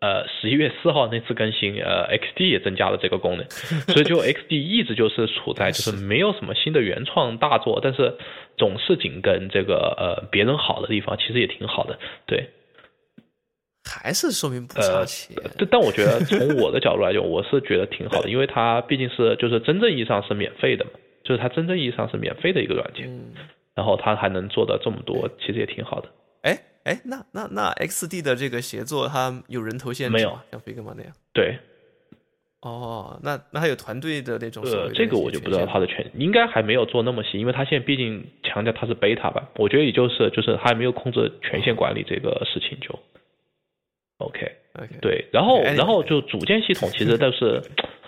[0.00, 3.46] 呃十一月四号那次更新，呃 XD 也增加了这个功能，
[3.88, 8.14] 所以就 XD 一直就是处在 就是没有什么新的原创大作，但是
[8.56, 12.50] 总是紧跟这个呃别人好的地方，其实也挺好的，对。
[13.88, 15.36] 还是说明不差呃钱。
[15.56, 20.90] 但但我觉得从我的角度来讲，我是觉得挺好的，因为它毕竟是就是真正意义上是免费的嘛，
[21.22, 23.32] 就是它真正意义上是免费的一个软件，嗯，
[23.76, 26.08] 然后它还能做的这么多，其实也挺好的。
[26.42, 30.38] 哎哎，那那那 XD 的这个协作，它有人头限制没有？
[30.52, 31.12] 像 Figma 那样？
[31.32, 31.58] 对，
[32.60, 42.96] 哦，那那还有团队的那种呃这个我就不知道它的权，应该还没有做那么细，因为它现在毕竟强调它是 beta 吧，我觉得也就是就是还没有控制权限管理这个事情就
[44.18, 44.52] OK。
[44.78, 47.62] OK，，对，然后然后就组件系统其实 都是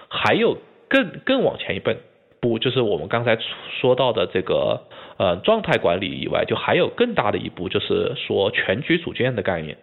[0.09, 0.57] 还有
[0.89, 1.91] 更更往前一步
[2.41, 3.39] 步，就是我们刚才
[3.81, 4.83] 说到的这个
[5.19, 9.77] 呃状态管理以外，就还有更大的一步，就是说全局组件的概念，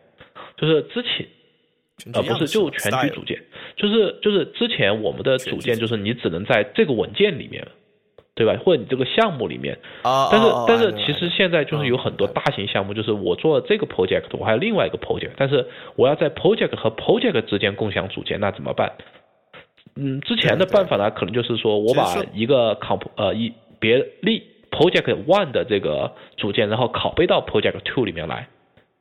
[0.58, 1.26] 就是之前
[2.14, 3.42] 呃不是就全局组件，
[3.76, 7.68] 就是就是之前我们的组件就是你只能在这个文件里面。
[8.38, 8.54] 对吧？
[8.66, 15.66] 或者你这个项目里面，啊，但是哦但是哦其实现在就是有很多嗯大型项目，就是我做了这个 project，我还有另外一个 project，但是
[15.96, 18.92] 我要在 project 和 project 之间共享组件，那怎么办？
[19.98, 28.48] 嗯，之前的办法呢，可能就是说我把一个 comp 呃一别例 project one 的这个组件，然后拷贝到 project two 里面来，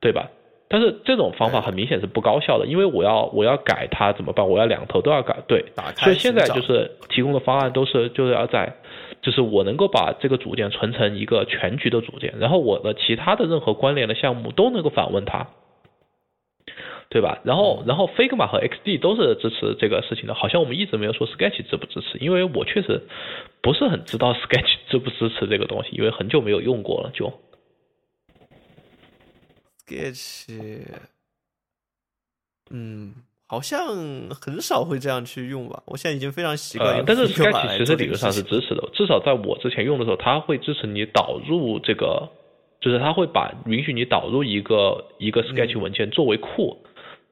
[0.01, 0.31] 对吧？
[0.67, 4.49] 但是这种方法很明显是不高效的，因为我要我要改它怎么办？
[4.49, 8.73] 我要两头都要改，对，打开所以现在就是提供的方案都是就是要在，
[9.21, 15.47] 就是我能够把这个组件存成一个全局的组件，然后我的其他的任何关联的项目都能够访问它，
[17.15, 17.39] 对吧？
[17.45, 23.01] 然后嗯然后 Figma 和 XD 都是支持这个事情的，好像我们一直没有说 Sketch 支不支持，因为我确实
[23.63, 27.33] 不是很知道 Sketch 支不支持这个东西，因为很久没有用过了就。
[29.87, 30.49] Sketch，
[32.73, 33.15] 嗯，
[33.47, 33.87] 好像
[34.31, 35.85] 很少会这样去用吧。
[35.87, 42.29] 我现在已经非常习惯用，呃但是 Sketch 其实理论上是支持的，至少在我之前用的时候，它会支持你导入这个，
[42.81, 46.83] 就是它会把允许你导入一个一个 Sketch 嗯文件作为库，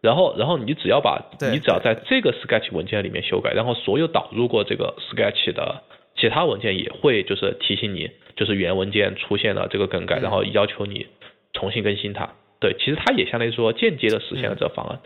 [0.03, 5.83] 然后然后你只要把你只要在这个 Sketch 文件里面修改，然后所有导入过这个 Sketch 的
[6.17, 11.07] 其他文件也会就是提醒你，就是原文件出现了这个更改，嗯然后要求你
[11.53, 12.29] 重新更新它。
[12.61, 15.01] 对，其实它也相当于说间接的实现了这个方案。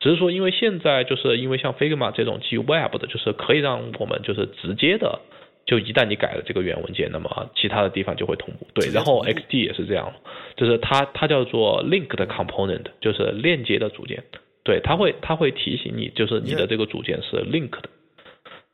[0.00, 5.20] 只是说，因为现在就是因为像 Figma 这种基于 Web 的，就是可以让我们就是直接的，
[5.68, 8.66] 就一旦你改了这个源文件，那么其他的地方就会同步。
[8.72, 10.10] 对，然后 XD 也是这样，
[10.56, 14.24] 就是它它叫做 Link 的 Component，就是链接的组件。
[14.64, 17.90] 对，它会它会提醒你，就是你的这个组件是 Link 的，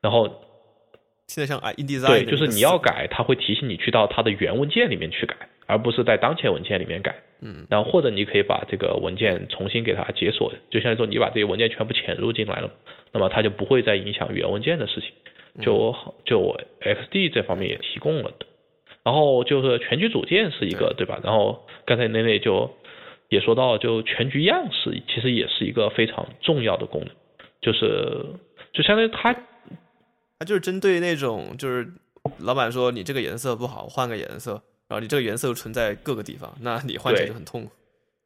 [0.00, 0.28] 然后
[1.26, 5.34] 现在像啊 InDesign 对，就是你要改，它会提醒你去到它的原文件里面去改，
[5.66, 7.16] 而不是在当前文件里面改。
[7.40, 12.70] 嗯，然后或者你可以把这个文件重新给它解锁，就像说你把这些文件全部潜入进来了，
[13.12, 15.10] 那么它就不会再影响原文件的事情。
[15.60, 18.46] 就就 XD 这方面也提供了的。
[19.02, 21.20] 然后就是全局组件是一个对吧？
[21.22, 22.70] 然后刚才那内就
[23.28, 27.10] 也说到，就全局样式其实也是一个非常重要的功能，
[27.60, 28.24] 就是
[28.72, 29.34] 就相当于它
[30.38, 31.86] 它就是针对那种就是
[32.38, 34.52] 老板说你这个颜色不好，换个颜色，
[34.88, 37.70] 然后你这个颜色又存在各个地方，那你换起来就很痛苦。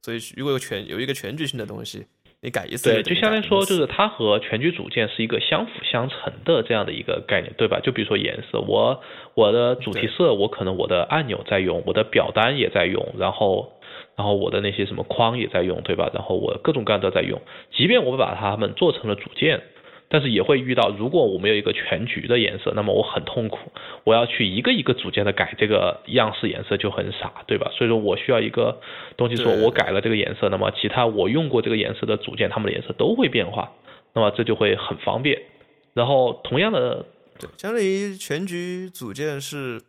[0.02, 2.06] 所以如果有全有一个全局性的东西，
[2.40, 7.80] 你改一次对，就相当于说，就是是它和全局组件是一个相辅相成的这样的一个概念，对吧？
[7.82, 9.02] 就比如说颜色，我
[9.34, 13.72] 我的主题色，我可能我的按钮在用，我的表单也在用，然后
[14.16, 16.10] 然后我的那些什么框也在用，对吧？
[16.14, 17.40] 然后我各种各样都在用，
[17.72, 19.60] 即便我把它们做成了组件。
[20.08, 23.58] 但是也会遇到，如果我没有一个全局的颜色，那么我很痛苦，
[24.04, 27.70] 我要去一个一个组件的改这个样式颜色就很傻，对吧？
[27.76, 28.80] 所以说我需要一个
[29.16, 33.70] 东西，说我改了这个颜色，那么其他我用过这个颜色的组件，它们的颜色都会变化，
[34.14, 35.40] 那么这就会很方便。
[35.92, 37.04] 然后同样的，
[37.38, 39.82] 对，相当于全局组件是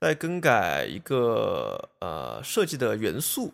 [0.00, 3.52] 在更改一个呃设计的元素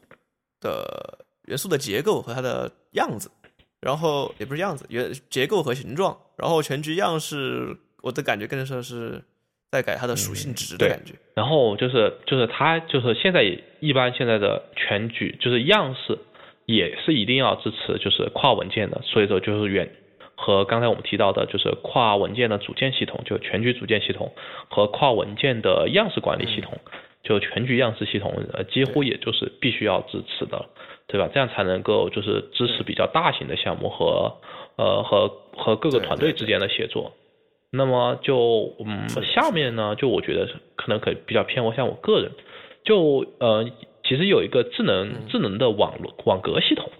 [0.60, 3.30] 的元素的结构和它的样子，
[3.80, 9.22] 然后也不是样子，也结构和形状，然后全局样式，我的感觉更像是
[9.70, 11.14] 在改它的属性值的感觉。
[11.34, 13.44] 然后就是就是它就是现在
[13.80, 16.18] 一般现在的全局就是样式
[16.64, 19.90] 也是一定要支持就是跨文件的，所以说就是远
[20.34, 24.32] 和刚才我们提到的就是跨文件的组件系统，就全局组件系统
[24.68, 26.78] 和跨文件的样式管理系统，
[27.22, 30.66] 就全局样式系统，呃，几乎也就是必须要支持的，
[31.08, 31.28] 对吧？
[31.32, 34.38] 这样才能够就是支持比较大型的项目和
[34.76, 37.12] 呃和和各个团队之间的协作。
[37.70, 42.32] 那么就嗯，下面呢，就我觉得可能可以比较偏我像我个人，
[42.84, 43.68] 就呃，
[44.04, 46.90] 其实有一个智能、嗯智能的网络网格系统，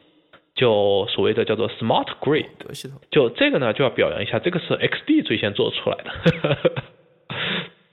[0.55, 6.83] 就所谓的叫做 Smart Grid，格系统就这个呢就要表扬一下，这个是 XD 最先做出来的。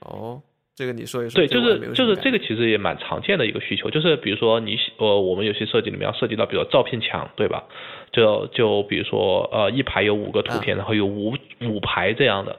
[0.00, 0.42] 哦，
[0.76, 1.36] 这个你说一说。
[1.40, 7.64] 对，就是就是这个其实也蛮常见的一个需求，就是比如说你喜呃我们有些设计里面要涉及到，比如说照片墙，对吧？
[8.12, 12.56] 就就比如说呃一排有五个图片，然后有五五排这样的。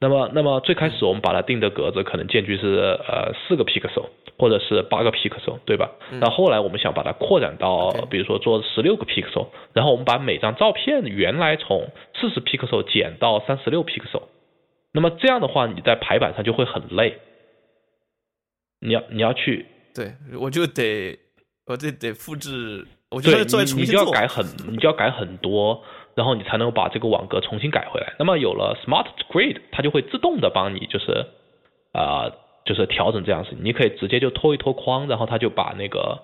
[0.00, 4.06] 那么那么最开始我们把它定的格子可能间距是呃四个 pixel
[4.38, 5.90] 或者是八个 pixel，对吧？
[6.20, 14.22] 那后来我们想把它扩展到比如说做十六个 pixel，然后我们把每张照片原来从四十 pixel 减到三十六 pixel。
[14.92, 17.18] 那么这样的话，你在排版上就会很累。
[18.80, 21.18] 你要你要去对，我就得
[21.66, 24.10] 我这得复制，我就你你就要。
[24.10, 25.82] 改很你就要改很多，
[26.14, 28.14] 然后你才能把这个网格重新改回来。
[28.18, 31.26] 那么有了 Smart Grid，它就会自动的帮你就是
[31.92, 32.30] 啊、
[32.64, 33.58] 就是调整这样事情。
[33.62, 36.20] 你可以直接就拖一拖框，然后它就把那个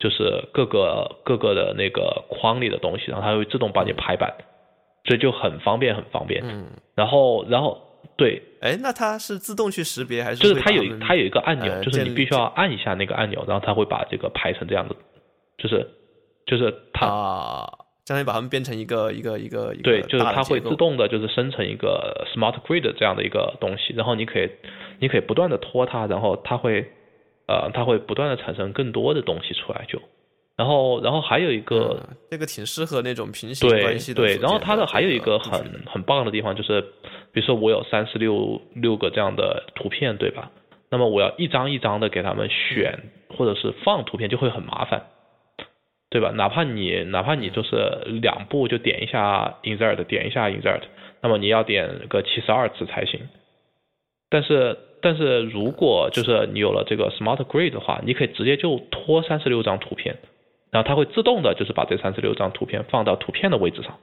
[0.00, 4.34] 就是各个各个的那个框里的东西，然后它会自动帮你排版，
[5.04, 6.42] 所以就很方便很方便。
[6.44, 7.80] 嗯，然后然后
[8.16, 14.94] 对，哎，那它是自动去识别还是就是它有它有一个按钮，呃就是你必须要按一下那个按钮，然后它会把这个排成这样的，
[15.58, 15.88] 就是
[16.46, 17.72] 就是它、啊，
[18.04, 24.48] 相当于把它们变成一个一个一个一个对，就是它会自动的就是生成一个 smart grid 这样的一个东西，然后你可以
[25.00, 26.88] 你可以不断的拖它，然后它会
[27.48, 30.00] 呃它会不断的产生更多的东西出来就，
[30.56, 36.84] 然后然后还有一个、嗯这个挺适合那种平行对关系的对，组然后它的还有一个这很很棒的地方就是，
[37.34, 40.50] 比如说我有三十六六个这样的图片，对吧？
[40.88, 45.06] 那么我要一张一张的给他们选或者是放图片，就会很麻烦，
[46.08, 46.30] 对吧？
[46.30, 50.82] 哪怕你哪怕你就是两步就点一下 insert，点一下 insert，
[51.20, 53.28] 那么你要点个七十二次才行。
[54.30, 60.18] 但是但是如果就是你有了这个 smart grid 的话，你可以直接就拖三十六张图片，
[60.70, 63.98] 然后它会自动的就是把这三十六张图片放到图片的位置上。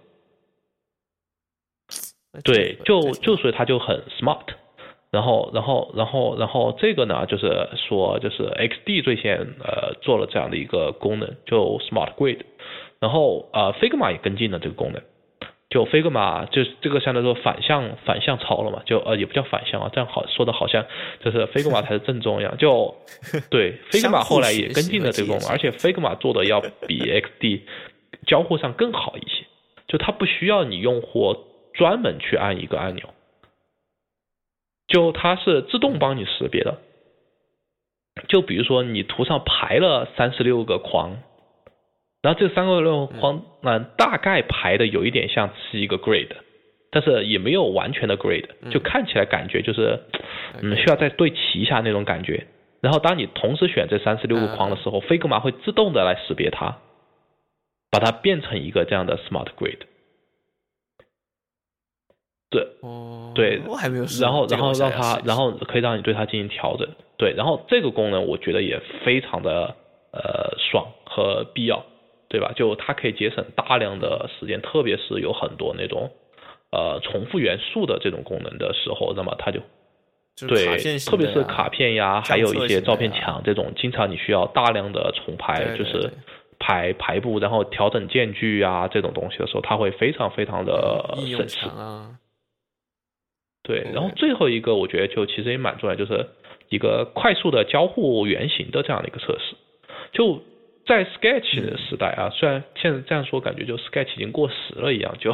[2.34, 4.46] 哎对，就就所以它就很 smart。
[5.12, 12.39] 然后，然后，然后，然后这个呢，就是说，就是 XD 最先呃做了这样的一个功能，就 Smart Grid。
[13.02, 15.02] 然后呃，Figma 也跟进了这个功能。
[15.70, 20.86] 就 Figma 就是这个相当于说反向反向抄了嘛，就呃也不叫反向啊，这样好说的好像
[21.24, 22.58] 就是 Figma 才是正宗一样。
[22.58, 22.96] 就
[23.52, 27.62] 对相 Figma 后来也跟进了这个功能，而且 Figma 做的要比 XD
[28.26, 29.46] 交互上更好一些。
[29.88, 31.36] 就它不需要你用户
[31.74, 33.10] 专门去按一个按钮，
[34.88, 36.78] 就它是自动帮你识别的。
[38.28, 41.18] 就比如说你图上排了三十六个框，
[42.22, 46.28] 然后这三个六个框呢、大概排的有一点像是一个 grid，
[46.91, 50.04] 但是也没有完全的 grid，就看起来感觉就是
[50.62, 52.48] 嗯需要再对齐一下那种感觉。
[52.82, 56.80] 然后当你同时选这三十六个框的时候，Figma 会自动的来识别它，
[57.89, 59.78] 把它变成一个这样的 smart grid。
[62.52, 66.88] 对，哦，对我还没有试然后然后让它，然后可以让你对它进行调整。
[67.18, 69.74] 对，然后这个功能我觉得也非常的
[70.12, 71.84] 呃爽和必要，
[72.28, 72.52] 对吧？
[72.56, 76.12] 就它可以节省大量的时间，特别是有很多那种
[76.72, 79.62] 呃重复元素的这种功能的时候，那么它就
[80.47, 86.12] 对特别是卡片呀，还有一些照片墙这种，经常你需要大量的重排，对对就是
[86.60, 91.68] 排排布，然后调整间距啊这种东西的时候，它会非常非常的省事。
[91.68, 92.10] 啊，
[93.64, 96.28] 对，然后最后一个我觉得就其实也蛮重要，就是
[96.70, 99.55] 一个快速的交互原型的这样的一个测试。
[100.12, 100.41] 就
[100.86, 105.32] 在 Sketch 的时代啊，虽然现在这样说感觉就 Sketch 已经过时了一样，就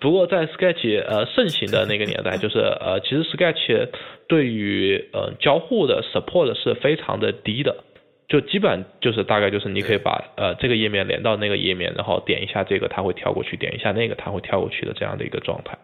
[0.00, 3.88] 不过在 Sketch 呃盛行的那个年代，就是呃其实 Sketch
[4.26, 7.84] 对于呃交互的 support 是非常的低的。
[8.28, 15.78] 就基本就是大概就是你可以把呃这个页面连到那个页面，然后点一下这个它会跳过去，点一下那个它会跳过去的这样的一个状态。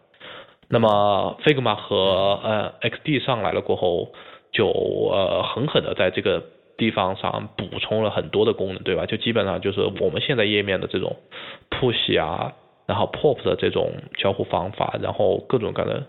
[0.74, 4.12] 那么 Figma 和呃 XD 上来了过后，
[4.52, 6.42] 就呃狠狠的在这个
[6.76, 9.06] 地方上补充了很多的功能，对吧？
[9.06, 11.14] 就基本上就是我们现在页面的这种
[11.70, 12.52] push 啊，
[12.86, 16.04] 然后 pop 的这种交互方法，然后各种各样的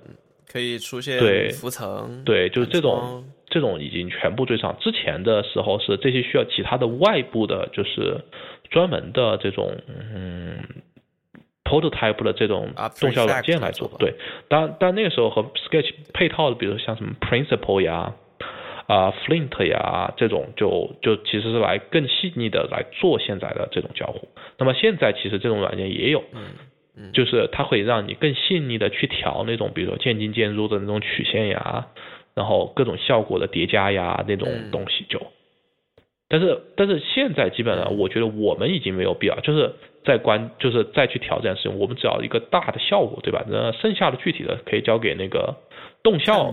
[0.52, 4.76] 可以出现对浮层，对，就是这种这种已经全部追上。
[4.80, 8.20] 之前的时候是这些需要其他的外部的，就是
[8.72, 10.58] 专门的这种嗯
[11.66, 12.70] prototype 的这种
[13.02, 13.98] 动效软件来做做。
[13.98, 14.14] 对，
[14.48, 18.14] 但但那个时候和 Sketch 配套的，比如说像什么 Principle 呀。
[18.88, 24.28] 啊、f l i n t 呀，这种就就其实是来更细腻的来做现在的这种交互。
[24.60, 26.44] 那么现在其实这种软件也有，嗯
[26.96, 31.88] 嗯，就是它会让你更细腻的去调那种，比如说渐进渐入的那种曲线呀，
[32.36, 35.20] 然后各种效果的叠加呀那种嗯东西就。
[36.30, 39.74] 但是但是现在基本上，我觉得我们已经没有必要，就是
[40.06, 43.44] 在关，就是再去挑战使用，我们只要一个大的效果，对吧？
[43.48, 45.56] 那剩下的具体的可以交给那个
[46.04, 46.52] 动效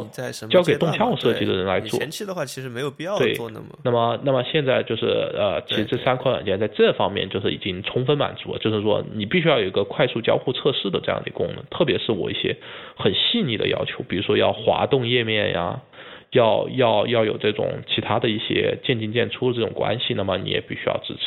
[0.51, 1.99] 交给动效设计的人来做。
[1.99, 12.57] 前期的话其实没有必要对做那么那么，那么现在就是呃，其实这三款软件在这方面就是已经充分满足了，就是说你必须要有一个快速交互测试的这样的功能，特别是我一些
[12.97, 15.83] 很细腻的要求，比如说要滑动页面呀，
[16.31, 21.21] 要要要有这种其他的一些渐进渐出的这种关系，那么你也必须要支持。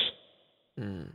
[0.78, 1.06] 嗯，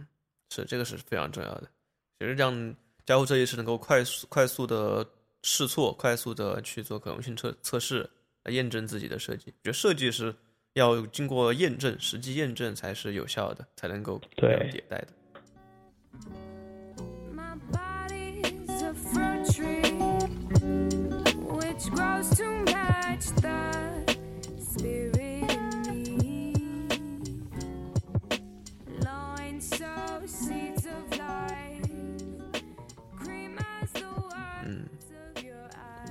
[0.51, 1.71] 是这个是非常重要的。
[2.19, 2.75] 其实让
[3.07, 5.09] 交互设计师能够快速快速的
[5.43, 8.09] 试错，快速的去做可用性测测试，
[8.45, 9.47] 来验证自己的设计。
[9.47, 10.35] 我觉得设计是
[10.75, 15.09] 要经过验证，实际验证才是有效的，才能够对迭代的。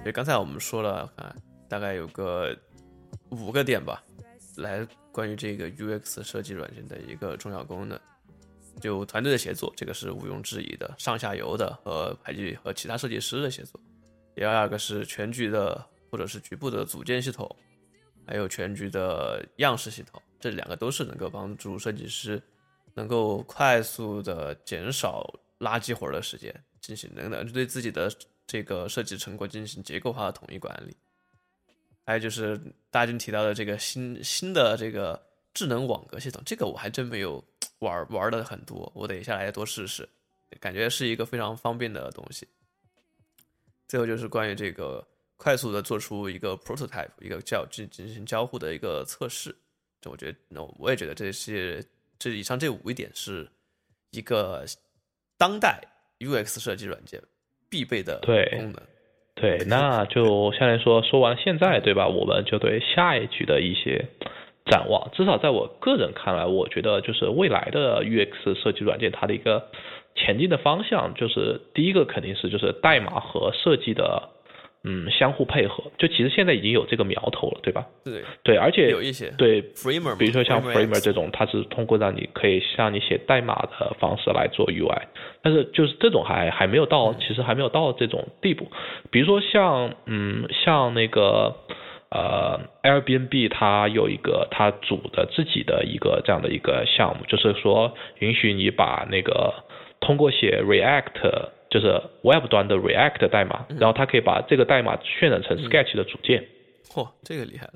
[0.01, 1.35] 所以刚才我们说了，啊，
[1.67, 2.57] 大概有个
[3.29, 4.03] 五个点吧，
[4.55, 7.99] 来关于这个 UX 设计软件的一个重要功能。
[8.79, 13.79] 就团队的协作，这个是毋庸置疑的，上下游的和排技和其他设计师的协作。
[14.33, 17.53] 第二个是全局的或者是局部的组件系统，
[18.25, 22.41] 还有全局的样式系统，这两个都是能够帮助设计师
[22.93, 25.29] 能够快速的减少
[25.59, 28.09] 垃圾活的时间，进行能能对自己的
[28.49, 30.97] 这个设计成果进行结构化的统一管理。
[32.03, 35.21] 还有就是大军提到的这个新新的这个
[35.53, 37.43] 智能网格系统，这个我还真没有
[37.77, 40.09] 玩玩的很多，我得下来多试试，
[40.59, 42.47] 感觉是一个非常方便的东西。
[43.87, 49.55] 最后就是关于这个快速的做出一个 prototype，一个交进进行交互的一个测试，
[50.01, 51.85] 这我觉得，那我也觉得这是
[52.17, 53.47] 这以上这五一点是
[54.09, 54.65] 一个
[55.37, 55.79] 当代
[56.17, 57.21] UX 设计软件
[57.69, 58.75] 必备的对功能。
[59.35, 62.07] 对，那就相当于说说完现在，对吧？
[62.07, 64.05] 我们就对下一局的一些
[64.65, 65.09] 展望。
[65.13, 69.67] 至少在我个人看来，我觉得就是未来的 UX 设计软件，它的一个
[70.13, 74.27] 前进的方向，就是第一个肯定是就是代码和设计的
[74.83, 75.83] 嗯相互配合。
[75.97, 77.85] 就其实现在已经有这个苗头了，对吧？
[78.03, 85.01] 对，对，而且有一些对 Framer，比如说像 Framer 这种，它是通过让你可以让你写代码的方式来做 UI，
[85.41, 88.67] 但是就是这种还还没有到，其实还没有到这种地步。
[89.11, 91.55] 比如说像嗯像那个
[92.09, 99.53] 呃 Airbnb 它有一个它组的自己的一个这样的一个项目，就是说允许你把那个
[99.99, 106.45] 通过写 React 就是 Web 端的 React 代码，然后它可以把这个代码渲染成 Sketch 的组件。
[106.89, 107.73] 嚯，这个厉害了。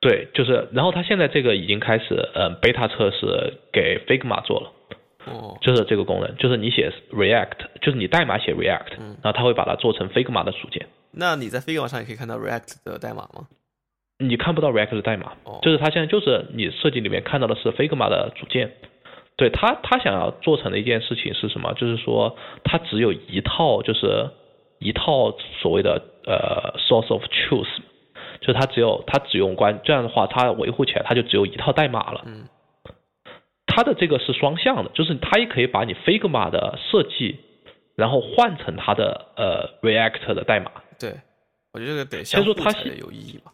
[0.00, 4.72] 对，就是，然后它现在这个已经开始，嗯，beta 测试给 Figma 做了，
[5.26, 13.46] 哦，就是这个功能，就是你写 React，就是你代码写 React，、嗯然后它会把它做成 Figma 的组件，那你在 Figma 上也可以看到 React 的代码吗？
[14.18, 18.72] 你看不到 React 的代码，哦就是它现在就是你设计里面看到的是 Figma 的组件。
[19.36, 21.72] 对他他想要做成的一件事情是什么？
[21.74, 24.30] 就是说，他只有一套，就是
[24.78, 27.68] 一套所谓的呃 source of truth，
[28.40, 32.22] 就是它只有他只用关这样的话，他维护起来他就只有一套代码了。
[32.26, 32.44] 嗯，
[33.66, 37.38] 他的这个是双向的，就是他也可以把你 Figma 的设计，
[37.96, 40.70] 然后换成他的呃 React 的代码。
[41.00, 41.14] 对，
[41.72, 43.52] 我觉得这个得先说它是互才有意义吧。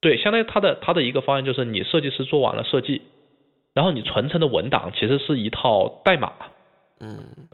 [0.00, 3.02] 对，相当于它的它的一个方案就是，你设计师做完了设计，
[3.74, 6.32] 然后你存成的文档其实是一套代码。
[7.00, 7.48] 嗯，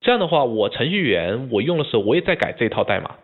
[0.00, 3.16] 这样的话，我程序员我用的时候，我也在改这套代码，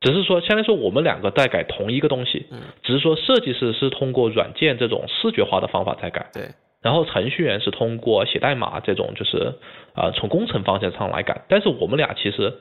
[0.00, 6.42] 只是说，相当于说我们两个在改同一个东西，嗯只是说设计师是通过软件这种视觉化的方法在改，对，
[6.82, 9.54] 然后程序员是通过写代码这种就是
[9.94, 12.52] 呃从工程方向上来改，但是我们俩其实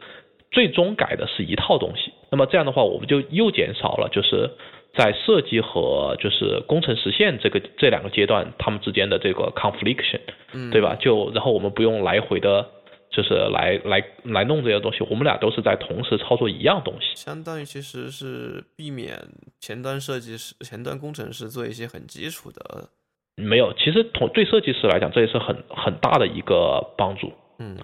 [0.51, 2.13] 最终改的是一套东西。
[2.29, 4.51] 那么这样的话，我们就又减少了就是
[4.95, 10.21] 在设计和就是工程实现这个这两个阶段他们之间的这个 confliction，
[10.53, 10.95] 嗯，对吧？
[10.95, 12.69] 就然后我们不用来回的，
[13.09, 17.07] 就是来来来弄这些东西，我们俩都是在同时操作一样东西。
[17.15, 19.17] 相当于其实是避免
[19.59, 22.89] 前端设计师、前端工程师做一些很基础的，
[23.35, 27.33] 没有，其实同对设计师来讲，这也是很很大的一个帮助。
[27.57, 27.77] 嗯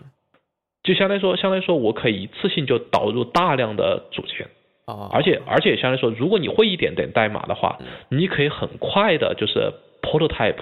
[0.82, 4.48] 就相当于说，相当于说我可以一次性就导入大量的组件，
[4.90, 7.80] 啊，而且而且相当于说，如果你会一点点代码的话，
[8.10, 9.72] 你可以很快的就是
[10.02, 10.58] prototype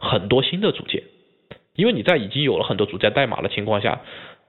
[0.00, 1.02] 很多新的组件，
[1.74, 4.00] 因为你在已经有了很多组件代码的情况下，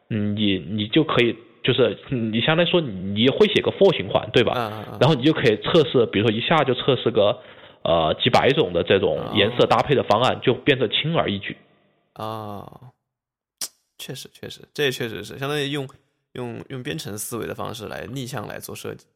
[0.10, 4.54] 嗯，你你就可以就是你相当于说你会写个 for 循环，对吧？
[5.00, 7.40] 然后你就可以测试，比如说一下就测试个
[7.84, 11.58] 呃几百种的这种颜色搭配的方案，就变得轻而易举。
[12.14, 12.92] 啊，
[13.98, 15.88] 确实确实，这也确实是相当于用
[16.34, 19.08] 用用编程思维的方式来逆向来做设计。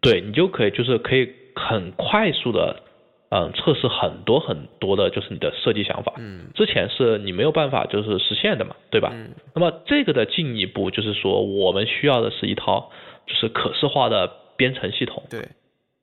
[0.00, 2.82] 对你就可以就是可以很快速的
[3.30, 6.14] 嗯测试很多很多的就是你的设计想法。
[6.18, 9.10] 嗯之前是你没有办法就是实现的嘛，对吧？
[9.12, 12.90] 嗯那么这个的进一步就是说，我们需要的是一套
[13.26, 15.48] 就是可视化的编程系统，对，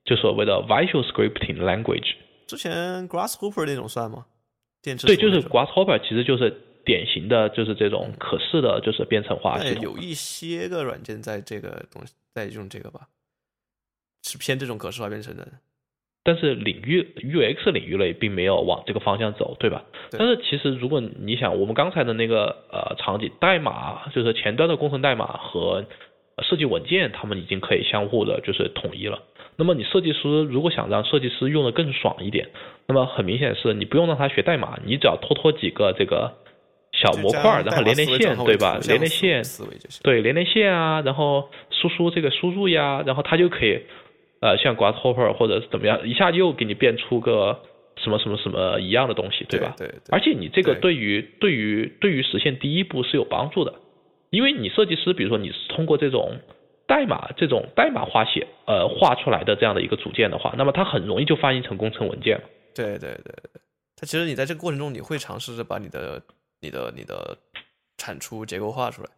[0.04, 2.14] 就所谓的 Visual Scripting Language。
[2.46, 4.26] 之前 Grasshopper 那种算吗？
[4.82, 6.50] 电池对，就是 Grasshopper 其实就是
[6.84, 9.74] 典型的就是这种可视的，就是编程化系统。
[9.74, 13.02] 但有一些个软件在这个东西在用这个吧，
[14.22, 15.46] 是偏这种可视化编程的。
[16.22, 19.84] 但是领域 UX 领域类并没有往这个方向走，对吧？
[20.10, 25.86] 对但是其实如果你想，我们刚才的那个呃场景，代码就是前端的工程代码和
[26.36, 29.22] 呃设计文件，他们已经可以相互的就是统一了。
[29.56, 32.48] 那么你设计师如果想让设计师用的更爽一点，
[32.86, 36.34] 那么很明显是你不用让他学代码，你只要拖拖几个这个
[36.92, 38.78] 小模块儿，然后连连线，对吧？
[38.86, 39.42] 连连线。
[40.02, 43.80] 对，连连线啊，然后输出这个输入呀，然后他就可以，
[44.40, 47.60] 呃，像 Grasshopper 或者是怎么样，一下又给你变出个
[47.96, 49.74] 什么什么什么一样的东西，吧？
[49.76, 53.74] 对对对而且你这个对对于对于对于实现第一步是有帮助的，
[54.30, 56.38] 因为你设计师，比如说你是通过这种
[56.86, 62.44] 代码这种代码化写呃画出来的这样的一个组件的话，那么它很容易就翻译成工程文件了。
[62.74, 63.60] 对对对对，
[63.94, 66.22] 它其实你在这个过程中，你会尝试着把你的、
[66.62, 67.36] 你的、你的
[67.98, 69.10] 产出结构化出来。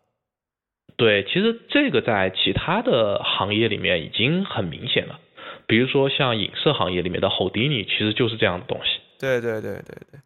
[0.97, 5.19] 对，其实这个在其他的行业里面已经很明显了，
[5.67, 10.21] 比如说像影视行业里面的 Houdini，其实就是这样的东西，对对对对对，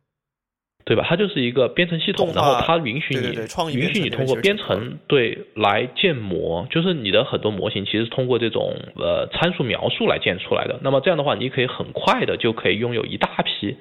[0.85, 1.07] 对吧？
[1.09, 3.29] 它就是一个编程系统，然后它允许你
[3.73, 10.79] 允许你通过编程对来建模，就是你的很多模型其实通过这种呃参数描述来建出来的。
[10.83, 13.77] 那么这样的话，你可以很快的就可以拥有一大批，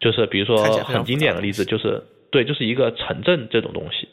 [0.00, 4.08] 就是比如说很经典的例子，就是对，就是一个城镇这种东西。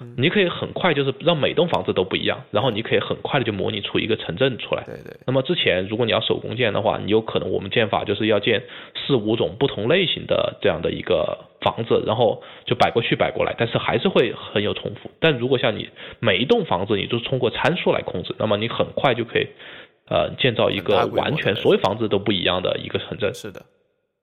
[0.00, 4.82] 嗯你可以很快就是让每栋房子都不一样，然后你可以很快的就模拟出一个城镇出来。
[4.84, 8.62] 对对那么之前如果你要手工建的话，你有可能我们建法就是要建
[8.94, 15.10] 四五种不同类型的这样的一个房子，然后就摆过去摆过来，但是还是会很有重复。
[15.20, 15.88] 但如果像你
[16.20, 19.46] 每一栋房子你都是通过参数来控制，那么你很快就可以
[20.08, 23.32] 呃建造一个完全所有房子都不一样的一个城镇。
[23.34, 23.64] 是的，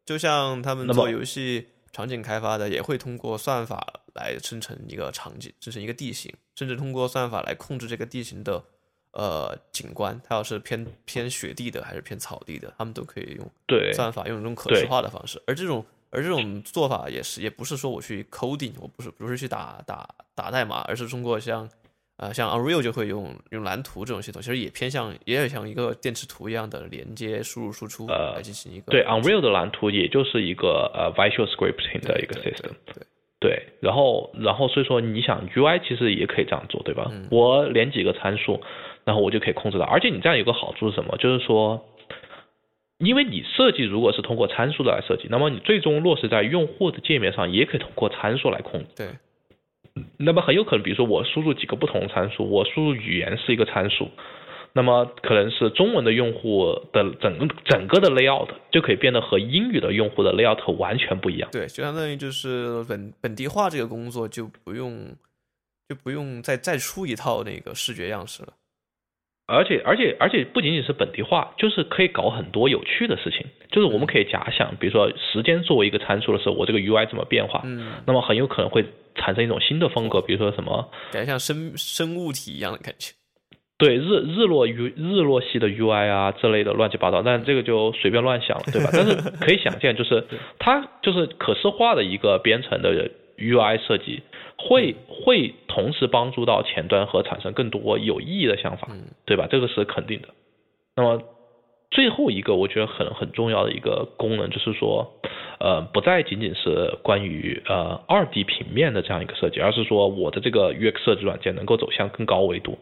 [0.06, 8.64] 就像他们做游戏场景开发的，也会通过算法来生成一个场景，生成一个地形，甚至通过算法来控制这个地形的
[9.12, 15.42] 呃景观，它要是偏偏雪地的还是偏草地的，他们都可以用对算法用这种可视化的方式。
[15.48, 21.68] 而这种而这种做法也是，也不是说我去 coding，我不是不是去打打打代码，而是通过像
[22.18, 32.76] 呃像 Unreal 就会用用蓝图这种系统，其实也偏向也有像一个电池图一样的连接输入输出呃来进行一个对 Unreal 的蓝图也就是一个呃 Visual Scripting 的一个对对 system。
[32.86, 33.08] 对对
[33.44, 37.10] 对，然后然后所以说你想 UI 其实也可以这样做，对吧？
[37.12, 38.62] 嗯我连几个参数，
[39.04, 41.18] 然后我就可以控制到，而且你这样有个好处是什么？
[41.18, 41.84] 就是说，
[43.00, 48.88] 因为你设计如果是通过参数的来设计，那么你最终落实在用户的界面上，也可以通过参数来控制。
[48.96, 49.08] 对
[50.18, 54.08] 那么很有可能，比如说我输入几个不同的参数，我输入语言是一个参数，
[54.76, 61.50] 那么可能是中文的用户的整个整个的 layout 就可以变得和英语的用户的 layout 完全不一样。
[61.52, 65.16] 对，就相当于就是本本地化这个工作就不用
[65.88, 68.54] 就不用再再出一套那个视觉样式了。
[69.46, 73.46] 而且而且而且不仅仅是本地化，就是可以搞很多有趣的事情。
[73.70, 83.14] 就是我们可以假想，比如说时间作为一个参数的时候，我这个 UI 怎么变化，嗯，那么很有可能会产生一种新的风格，比如说什么感觉像生生物体一样的感觉。
[83.84, 88.90] 对日日落 U 日落系的 UI 啊之类的乱七八糟，但这个就随便乱想了，对吧？
[88.94, 90.24] 但是可以想见，就是
[90.60, 94.22] 它就是可视化的一个编程的 UI 设计，
[94.58, 99.48] 会会同时帮助到前端和产生更多有意义的想法，嗯对吧？
[99.50, 100.30] 这个是肯定的。
[100.96, 101.22] 那么
[101.94, 105.14] 最后一个我觉得很很重要的一个功能就是说，
[105.60, 112.80] 呃，不再仅仅是关于呃二 D 平面的这样一个设计，而是说我的这个 UX 设计软件能够走向更高维度，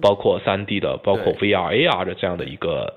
[0.00, 2.90] 包括三 D 的，包括 VR、AR 的这样的一个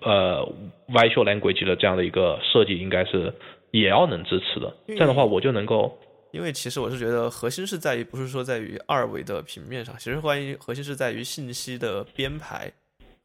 [0.00, 0.50] 呃
[0.88, 3.34] Visual Language 的这样的一个设计，应该是
[3.72, 4.74] 也要能支持的。
[4.88, 5.98] 这样的话，我就能够
[6.32, 12.72] 因为其实我是觉得核心是在于，不是说在于二维的平面上，其实关于核心是在于信息的编排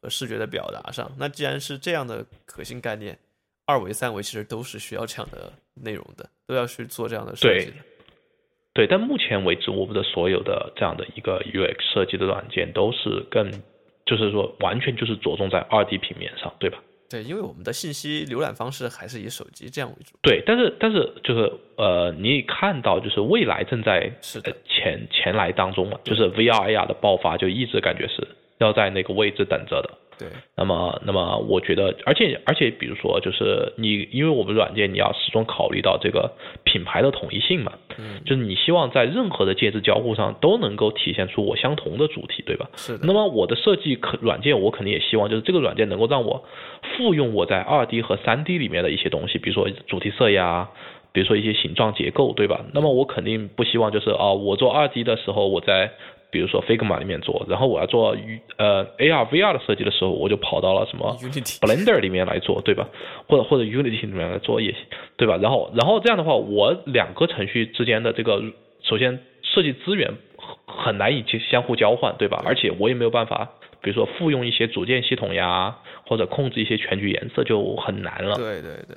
[0.06, 1.10] 和视觉的表达上。
[1.18, 3.18] 那既然是这样的核心概念，
[3.66, 7.72] 二维、三维其实都是需要这样的内容的，都要去做这样的设计的。
[8.72, 13.50] 对，但目前为止，我们的所有的这样的一个 UX 设计的软件都是更，
[14.04, 16.78] 就是说完全就是着重在二 D 平面上，对吧？
[17.08, 20.16] 对，因为我们的信息浏览方式还是以手机这样为主。
[20.22, 28.28] 对，但是但是就是呃，你看到就是未来正在是的呃前前来当中嘛，就是 VR AR 的爆发，就一直感觉是
[28.58, 29.90] 要在那个位置等着的。
[30.18, 30.26] 对，
[30.56, 36.32] 那么，那么我觉得，而且而且，比如说，就是你，因为我们软件你要始终考虑到这个
[36.64, 42.66] 品牌的统一性嘛，嗯，就是你希望在任何的介质交互上都能够体现出我相同的主题，对吧？
[42.76, 43.00] 是的。
[43.06, 46.42] 那么我的设计可软件，我肯定也希望就是这个软件能够让我
[46.96, 50.70] 复用我在二 D 和三 D 里面的一些东西，比如说主题色呀，
[51.12, 52.64] 比如说一些形状结构，对吧？
[52.72, 55.92] 那么我肯定不希望就是啊、我做二 D 的时候我在
[56.36, 58.14] 比如说 Figma 里面做，然后我要做
[58.58, 62.86] 呃 AR VR 的设计的时候，我就跑到了什么 Unity Blender 里面来做，对吧？
[63.26, 64.80] 或者或者 Unity 里面来做也行，
[65.16, 65.38] 对吧？
[65.40, 68.42] 然后然后这样的话，我两个程序之间的这个
[68.82, 72.42] 首先设计资源很很难以去相互交换，对吧？
[72.44, 73.48] 而且我也没有办法，
[73.80, 78.36] 比如说复用一些组件系统呀，或者控制一些全局颜色就很难了。
[78.36, 78.96] 对对对。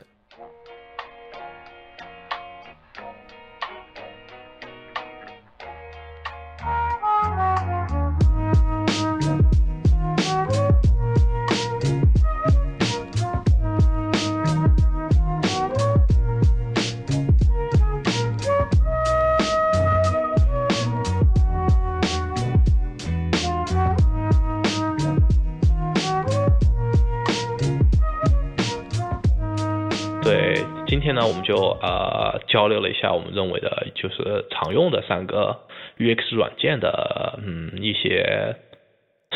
[30.90, 35.56] 今天呢，我们就呃交流了一下我们认为的，就是常用的三个
[36.00, 38.56] UX 软件的嗯一些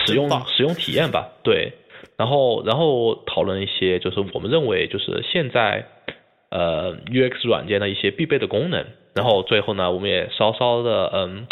[0.04, 1.30] 使用使用体验吧。
[1.44, 1.74] 对，
[2.18, 5.86] 然后然后讨论一些就是我们认为就是现在
[6.50, 8.88] 呃 UX 软件的一些必备的功能。
[9.14, 11.46] 然后最后呢，我们也稍稍的嗯，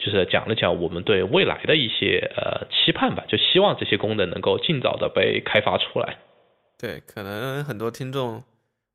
[0.00, 6.16] 就是讲了讲我们对未来的一些呃期盼吧，就希望这些功能能够尽早的被开发出来。
[6.76, 8.42] 对，可能很多听众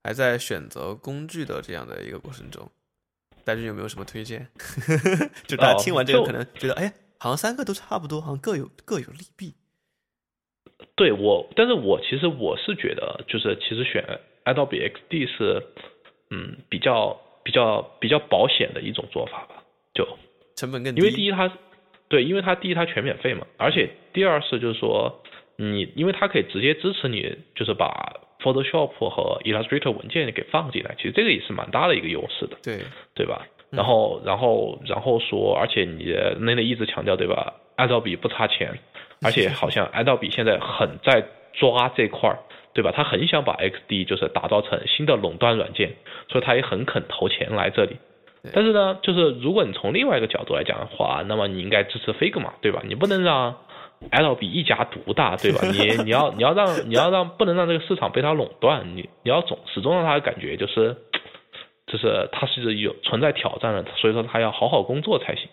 [0.03, 2.69] 还在选择工具的这样的一个过程中，
[3.45, 4.47] 大军有没有什么推荐？
[5.47, 9.53] 就大家哦听完这个，可能觉得，哎，好像三个都差不多，好像各有各有利弊。
[10.95, 15.65] 对我，但是我其实我是觉得，就是其实选 Adobe XD 是，
[16.29, 19.63] 嗯，比较比较比较保险的一种做法吧。
[19.93, 20.05] 就
[20.55, 21.01] 成本更低。
[21.01, 21.57] 因为第一它，
[22.09, 25.23] 对，因为它第一它全免费嘛，而且第二是就是说，
[25.55, 32.57] 你因为它可以直接支持你，就是把 Photoshop 和 Illustrator 文件给放进来，其实这个也是蛮大的一个优势的。
[32.63, 32.79] 对
[33.15, 33.47] 对吧？
[33.71, 38.77] 嗯然后，然后，然后说，而且你那里一直强调，对吧？Adobe 不差钱，
[39.23, 42.37] 而且好像 Adobe 现在很在抓这块儿，
[42.75, 42.91] 对吧？
[42.95, 45.95] 他很想把 XD 就是打造成新的垄断软件，
[46.29, 47.97] 所以他也很肯投钱来这里。
[48.53, 52.83] 但是呢，就是如果你从另外一个角度来讲的话，那么你应该支持 Figma，对吧？
[52.85, 53.57] 你不能让
[54.11, 55.59] Adobe 一家独大，对吧？
[55.71, 60.95] 你你要你要让你要让不能让这个市场被它垄断，你你要总始终让他感觉就是。
[61.85, 65.47] 就是它是有存在挑战的，所以说他要好好工作才行。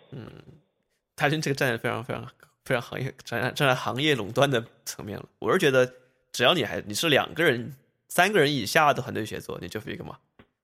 [1.14, 2.24] 大军这个站在非常非常
[2.64, 5.24] 非常行业站在站在行业垄断的层面了。
[5.40, 5.92] 我是觉得，
[6.32, 7.74] 只要你还你是两个人、
[8.08, 10.14] 三个人以下的团队协作，你就 Figma；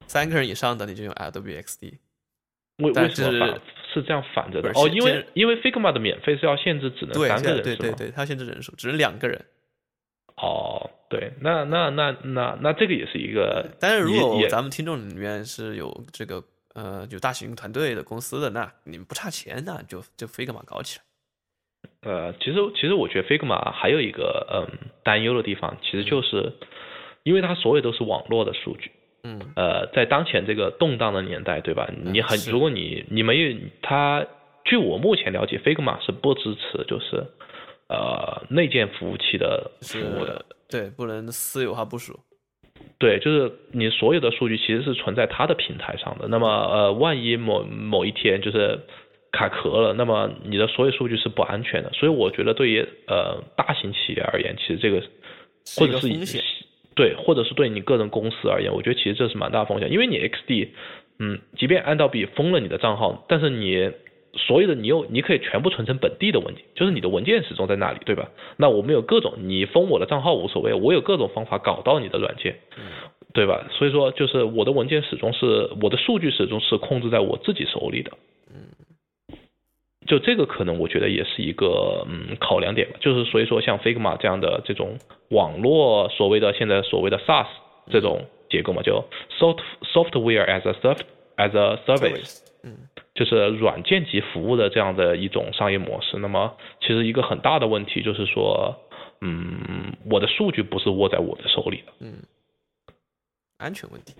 [0.07, 1.99] 三个人以上的你就用 Adobe XD。
[2.79, 3.61] 为但为什么反
[3.97, 7.63] 是是这样反着的哦，因为因为 Figma 的免费是要限制只能三个人？
[7.63, 9.43] 对对对，它限制人数，只能两个人。
[10.37, 16.45] 哦，对，那那那那那这个也是一个，但是如果咱们听众里面是有这个
[16.75, 21.05] 呃有大型团队的公司的，那你们不差钱，那就就 Figma 搞起来。
[22.03, 26.53] 呃，其实其实我觉得 Figma 还有一个嗯担忧的地方，其实就是
[27.23, 28.91] 因为它所有都是网络的数据，
[29.27, 31.91] 嗯呃，在当前这个动荡的年代，对吧？
[32.05, 34.25] 你很如果你你没有它，
[34.65, 37.25] 据我目前了解，Figma 是不支持就是
[37.89, 40.45] 呃内建服务器的服务的。
[40.69, 42.21] 对，不能私有化部署。
[42.99, 46.29] 对，就是你所有的数据其实是存在它的平台上的。
[46.29, 48.81] 那么，呃，万一某某一天就是
[49.33, 51.91] 卡壳了，那么你的所有数据是不安全的。
[51.93, 55.03] 所以我觉得对于呃大型企业而言，其实这个
[55.79, 56.43] 或者是个风险
[56.97, 60.69] 对，或者是对你个人公司而言，我觉得其实这是蛮大风险，因为你 XD，
[61.21, 63.93] 嗯，即便按道比封了你的账号，但是你
[64.33, 68.31] 所有的你又你可以全部存成本地的文件，就是你的文件始终在那里，对吧？
[68.57, 72.57] 那我们有各种，你封我的账号无所谓，我有各种方法搞到你的软件，
[73.35, 73.67] 对吧？
[73.71, 78.13] 所以说，就是我的文件始终是我的数据始终是控制在我自己手里的。
[80.07, 84.99] 就这个可能我觉得也是一个嗯考量点吧，就是所以说像 Figma 这样的这种
[85.31, 87.47] 网络所谓的现在所谓的 SaaS
[87.91, 89.05] 这种结构嘛，就
[89.39, 89.61] soft
[89.93, 90.99] software as a serv
[91.37, 96.19] as a service，嗯就是软件级服务的这样的一种商业模式。
[96.19, 98.75] 那么其实一个很大的问题就是说，
[99.23, 102.23] 嗯，我的数据不是握在我的手里的，嗯，
[103.57, 104.15] 安全问题。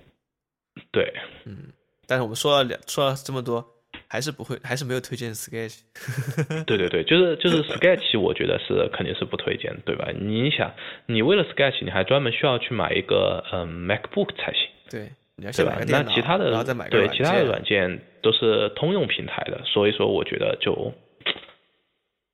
[0.91, 1.13] 对，
[1.45, 1.73] 嗯，
[2.07, 3.63] 但是我们说了两说了这么多，
[4.09, 5.81] 还是不会，还是没有推荐 Sketch。
[6.67, 10.09] 对对对，就是就是 Sketch，我觉得是肯定是不推荐，对吧？
[10.19, 10.73] 你想，
[11.07, 15.87] 你为了 Sketch，你还专门需要去买一个嗯 MacBook 才行，对，你要对吧先买个？
[15.87, 20.93] 电脑，那其他的然后再买个对其他的软件都是通用平台的，所以说我觉得就，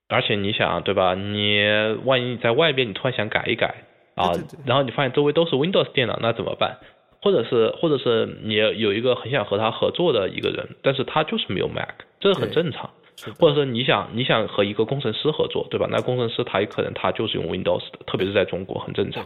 [0.09, 1.15] 而且你想对吧？
[1.15, 1.63] 你
[2.05, 6.79] 万一你在外边你突然想改一改啊，对对对然后你发现周围都是 Windows 电脑，那怎么办？
[7.23, 12.91] 或者是或者是你有一个很想和他合作的一个人，但是他就是没有 Mac，这是很正常。
[13.39, 15.87] 或者是你想你想和一个工程师合作，对吧？
[15.89, 19.25] 那工程师他有可能他就是用 Windows 的，特别是在中国很正常。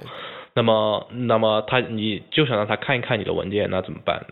[0.54, 4.26] 那么那么他你就想让他看一看你的文件，那怎么办？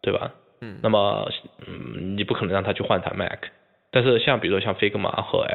[0.00, 0.32] 对吧？
[0.60, 1.28] 嗯那么
[1.66, 3.40] 嗯，你不可能让他去换台 Mac，
[3.90, 5.46] 但是像比如说像 Figma 和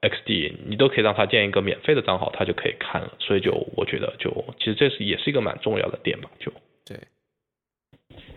[0.00, 3.12] XD，你都可以让他建一个免费的账号，他就可以看了。
[3.20, 6.50] 所以就我觉得就其实这是也是一个蛮重要的点吧，就。
[6.88, 6.98] 对，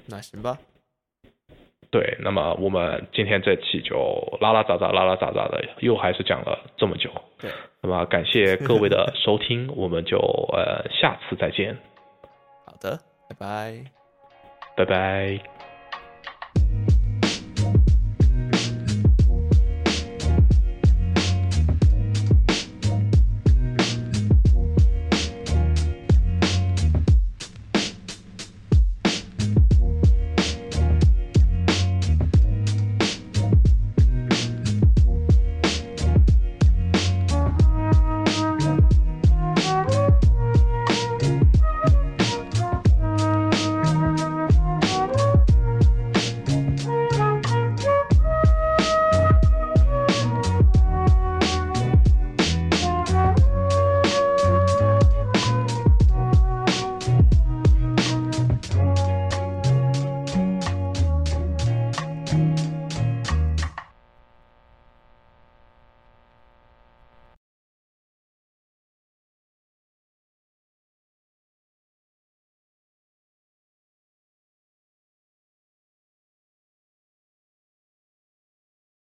[0.08, 0.60] 那行吧，
[1.90, 3.96] 对，那么我们今天这期就
[4.42, 7.10] 拉拉杂杂、拉拉杂杂的，又还是讲了这么久。
[7.40, 7.50] 对，
[7.82, 11.78] 那么感谢各位的收听，我们就呃下次再见，
[12.66, 13.00] 好的，
[13.30, 13.86] 拜拜。
[14.76, 15.61] 拜拜。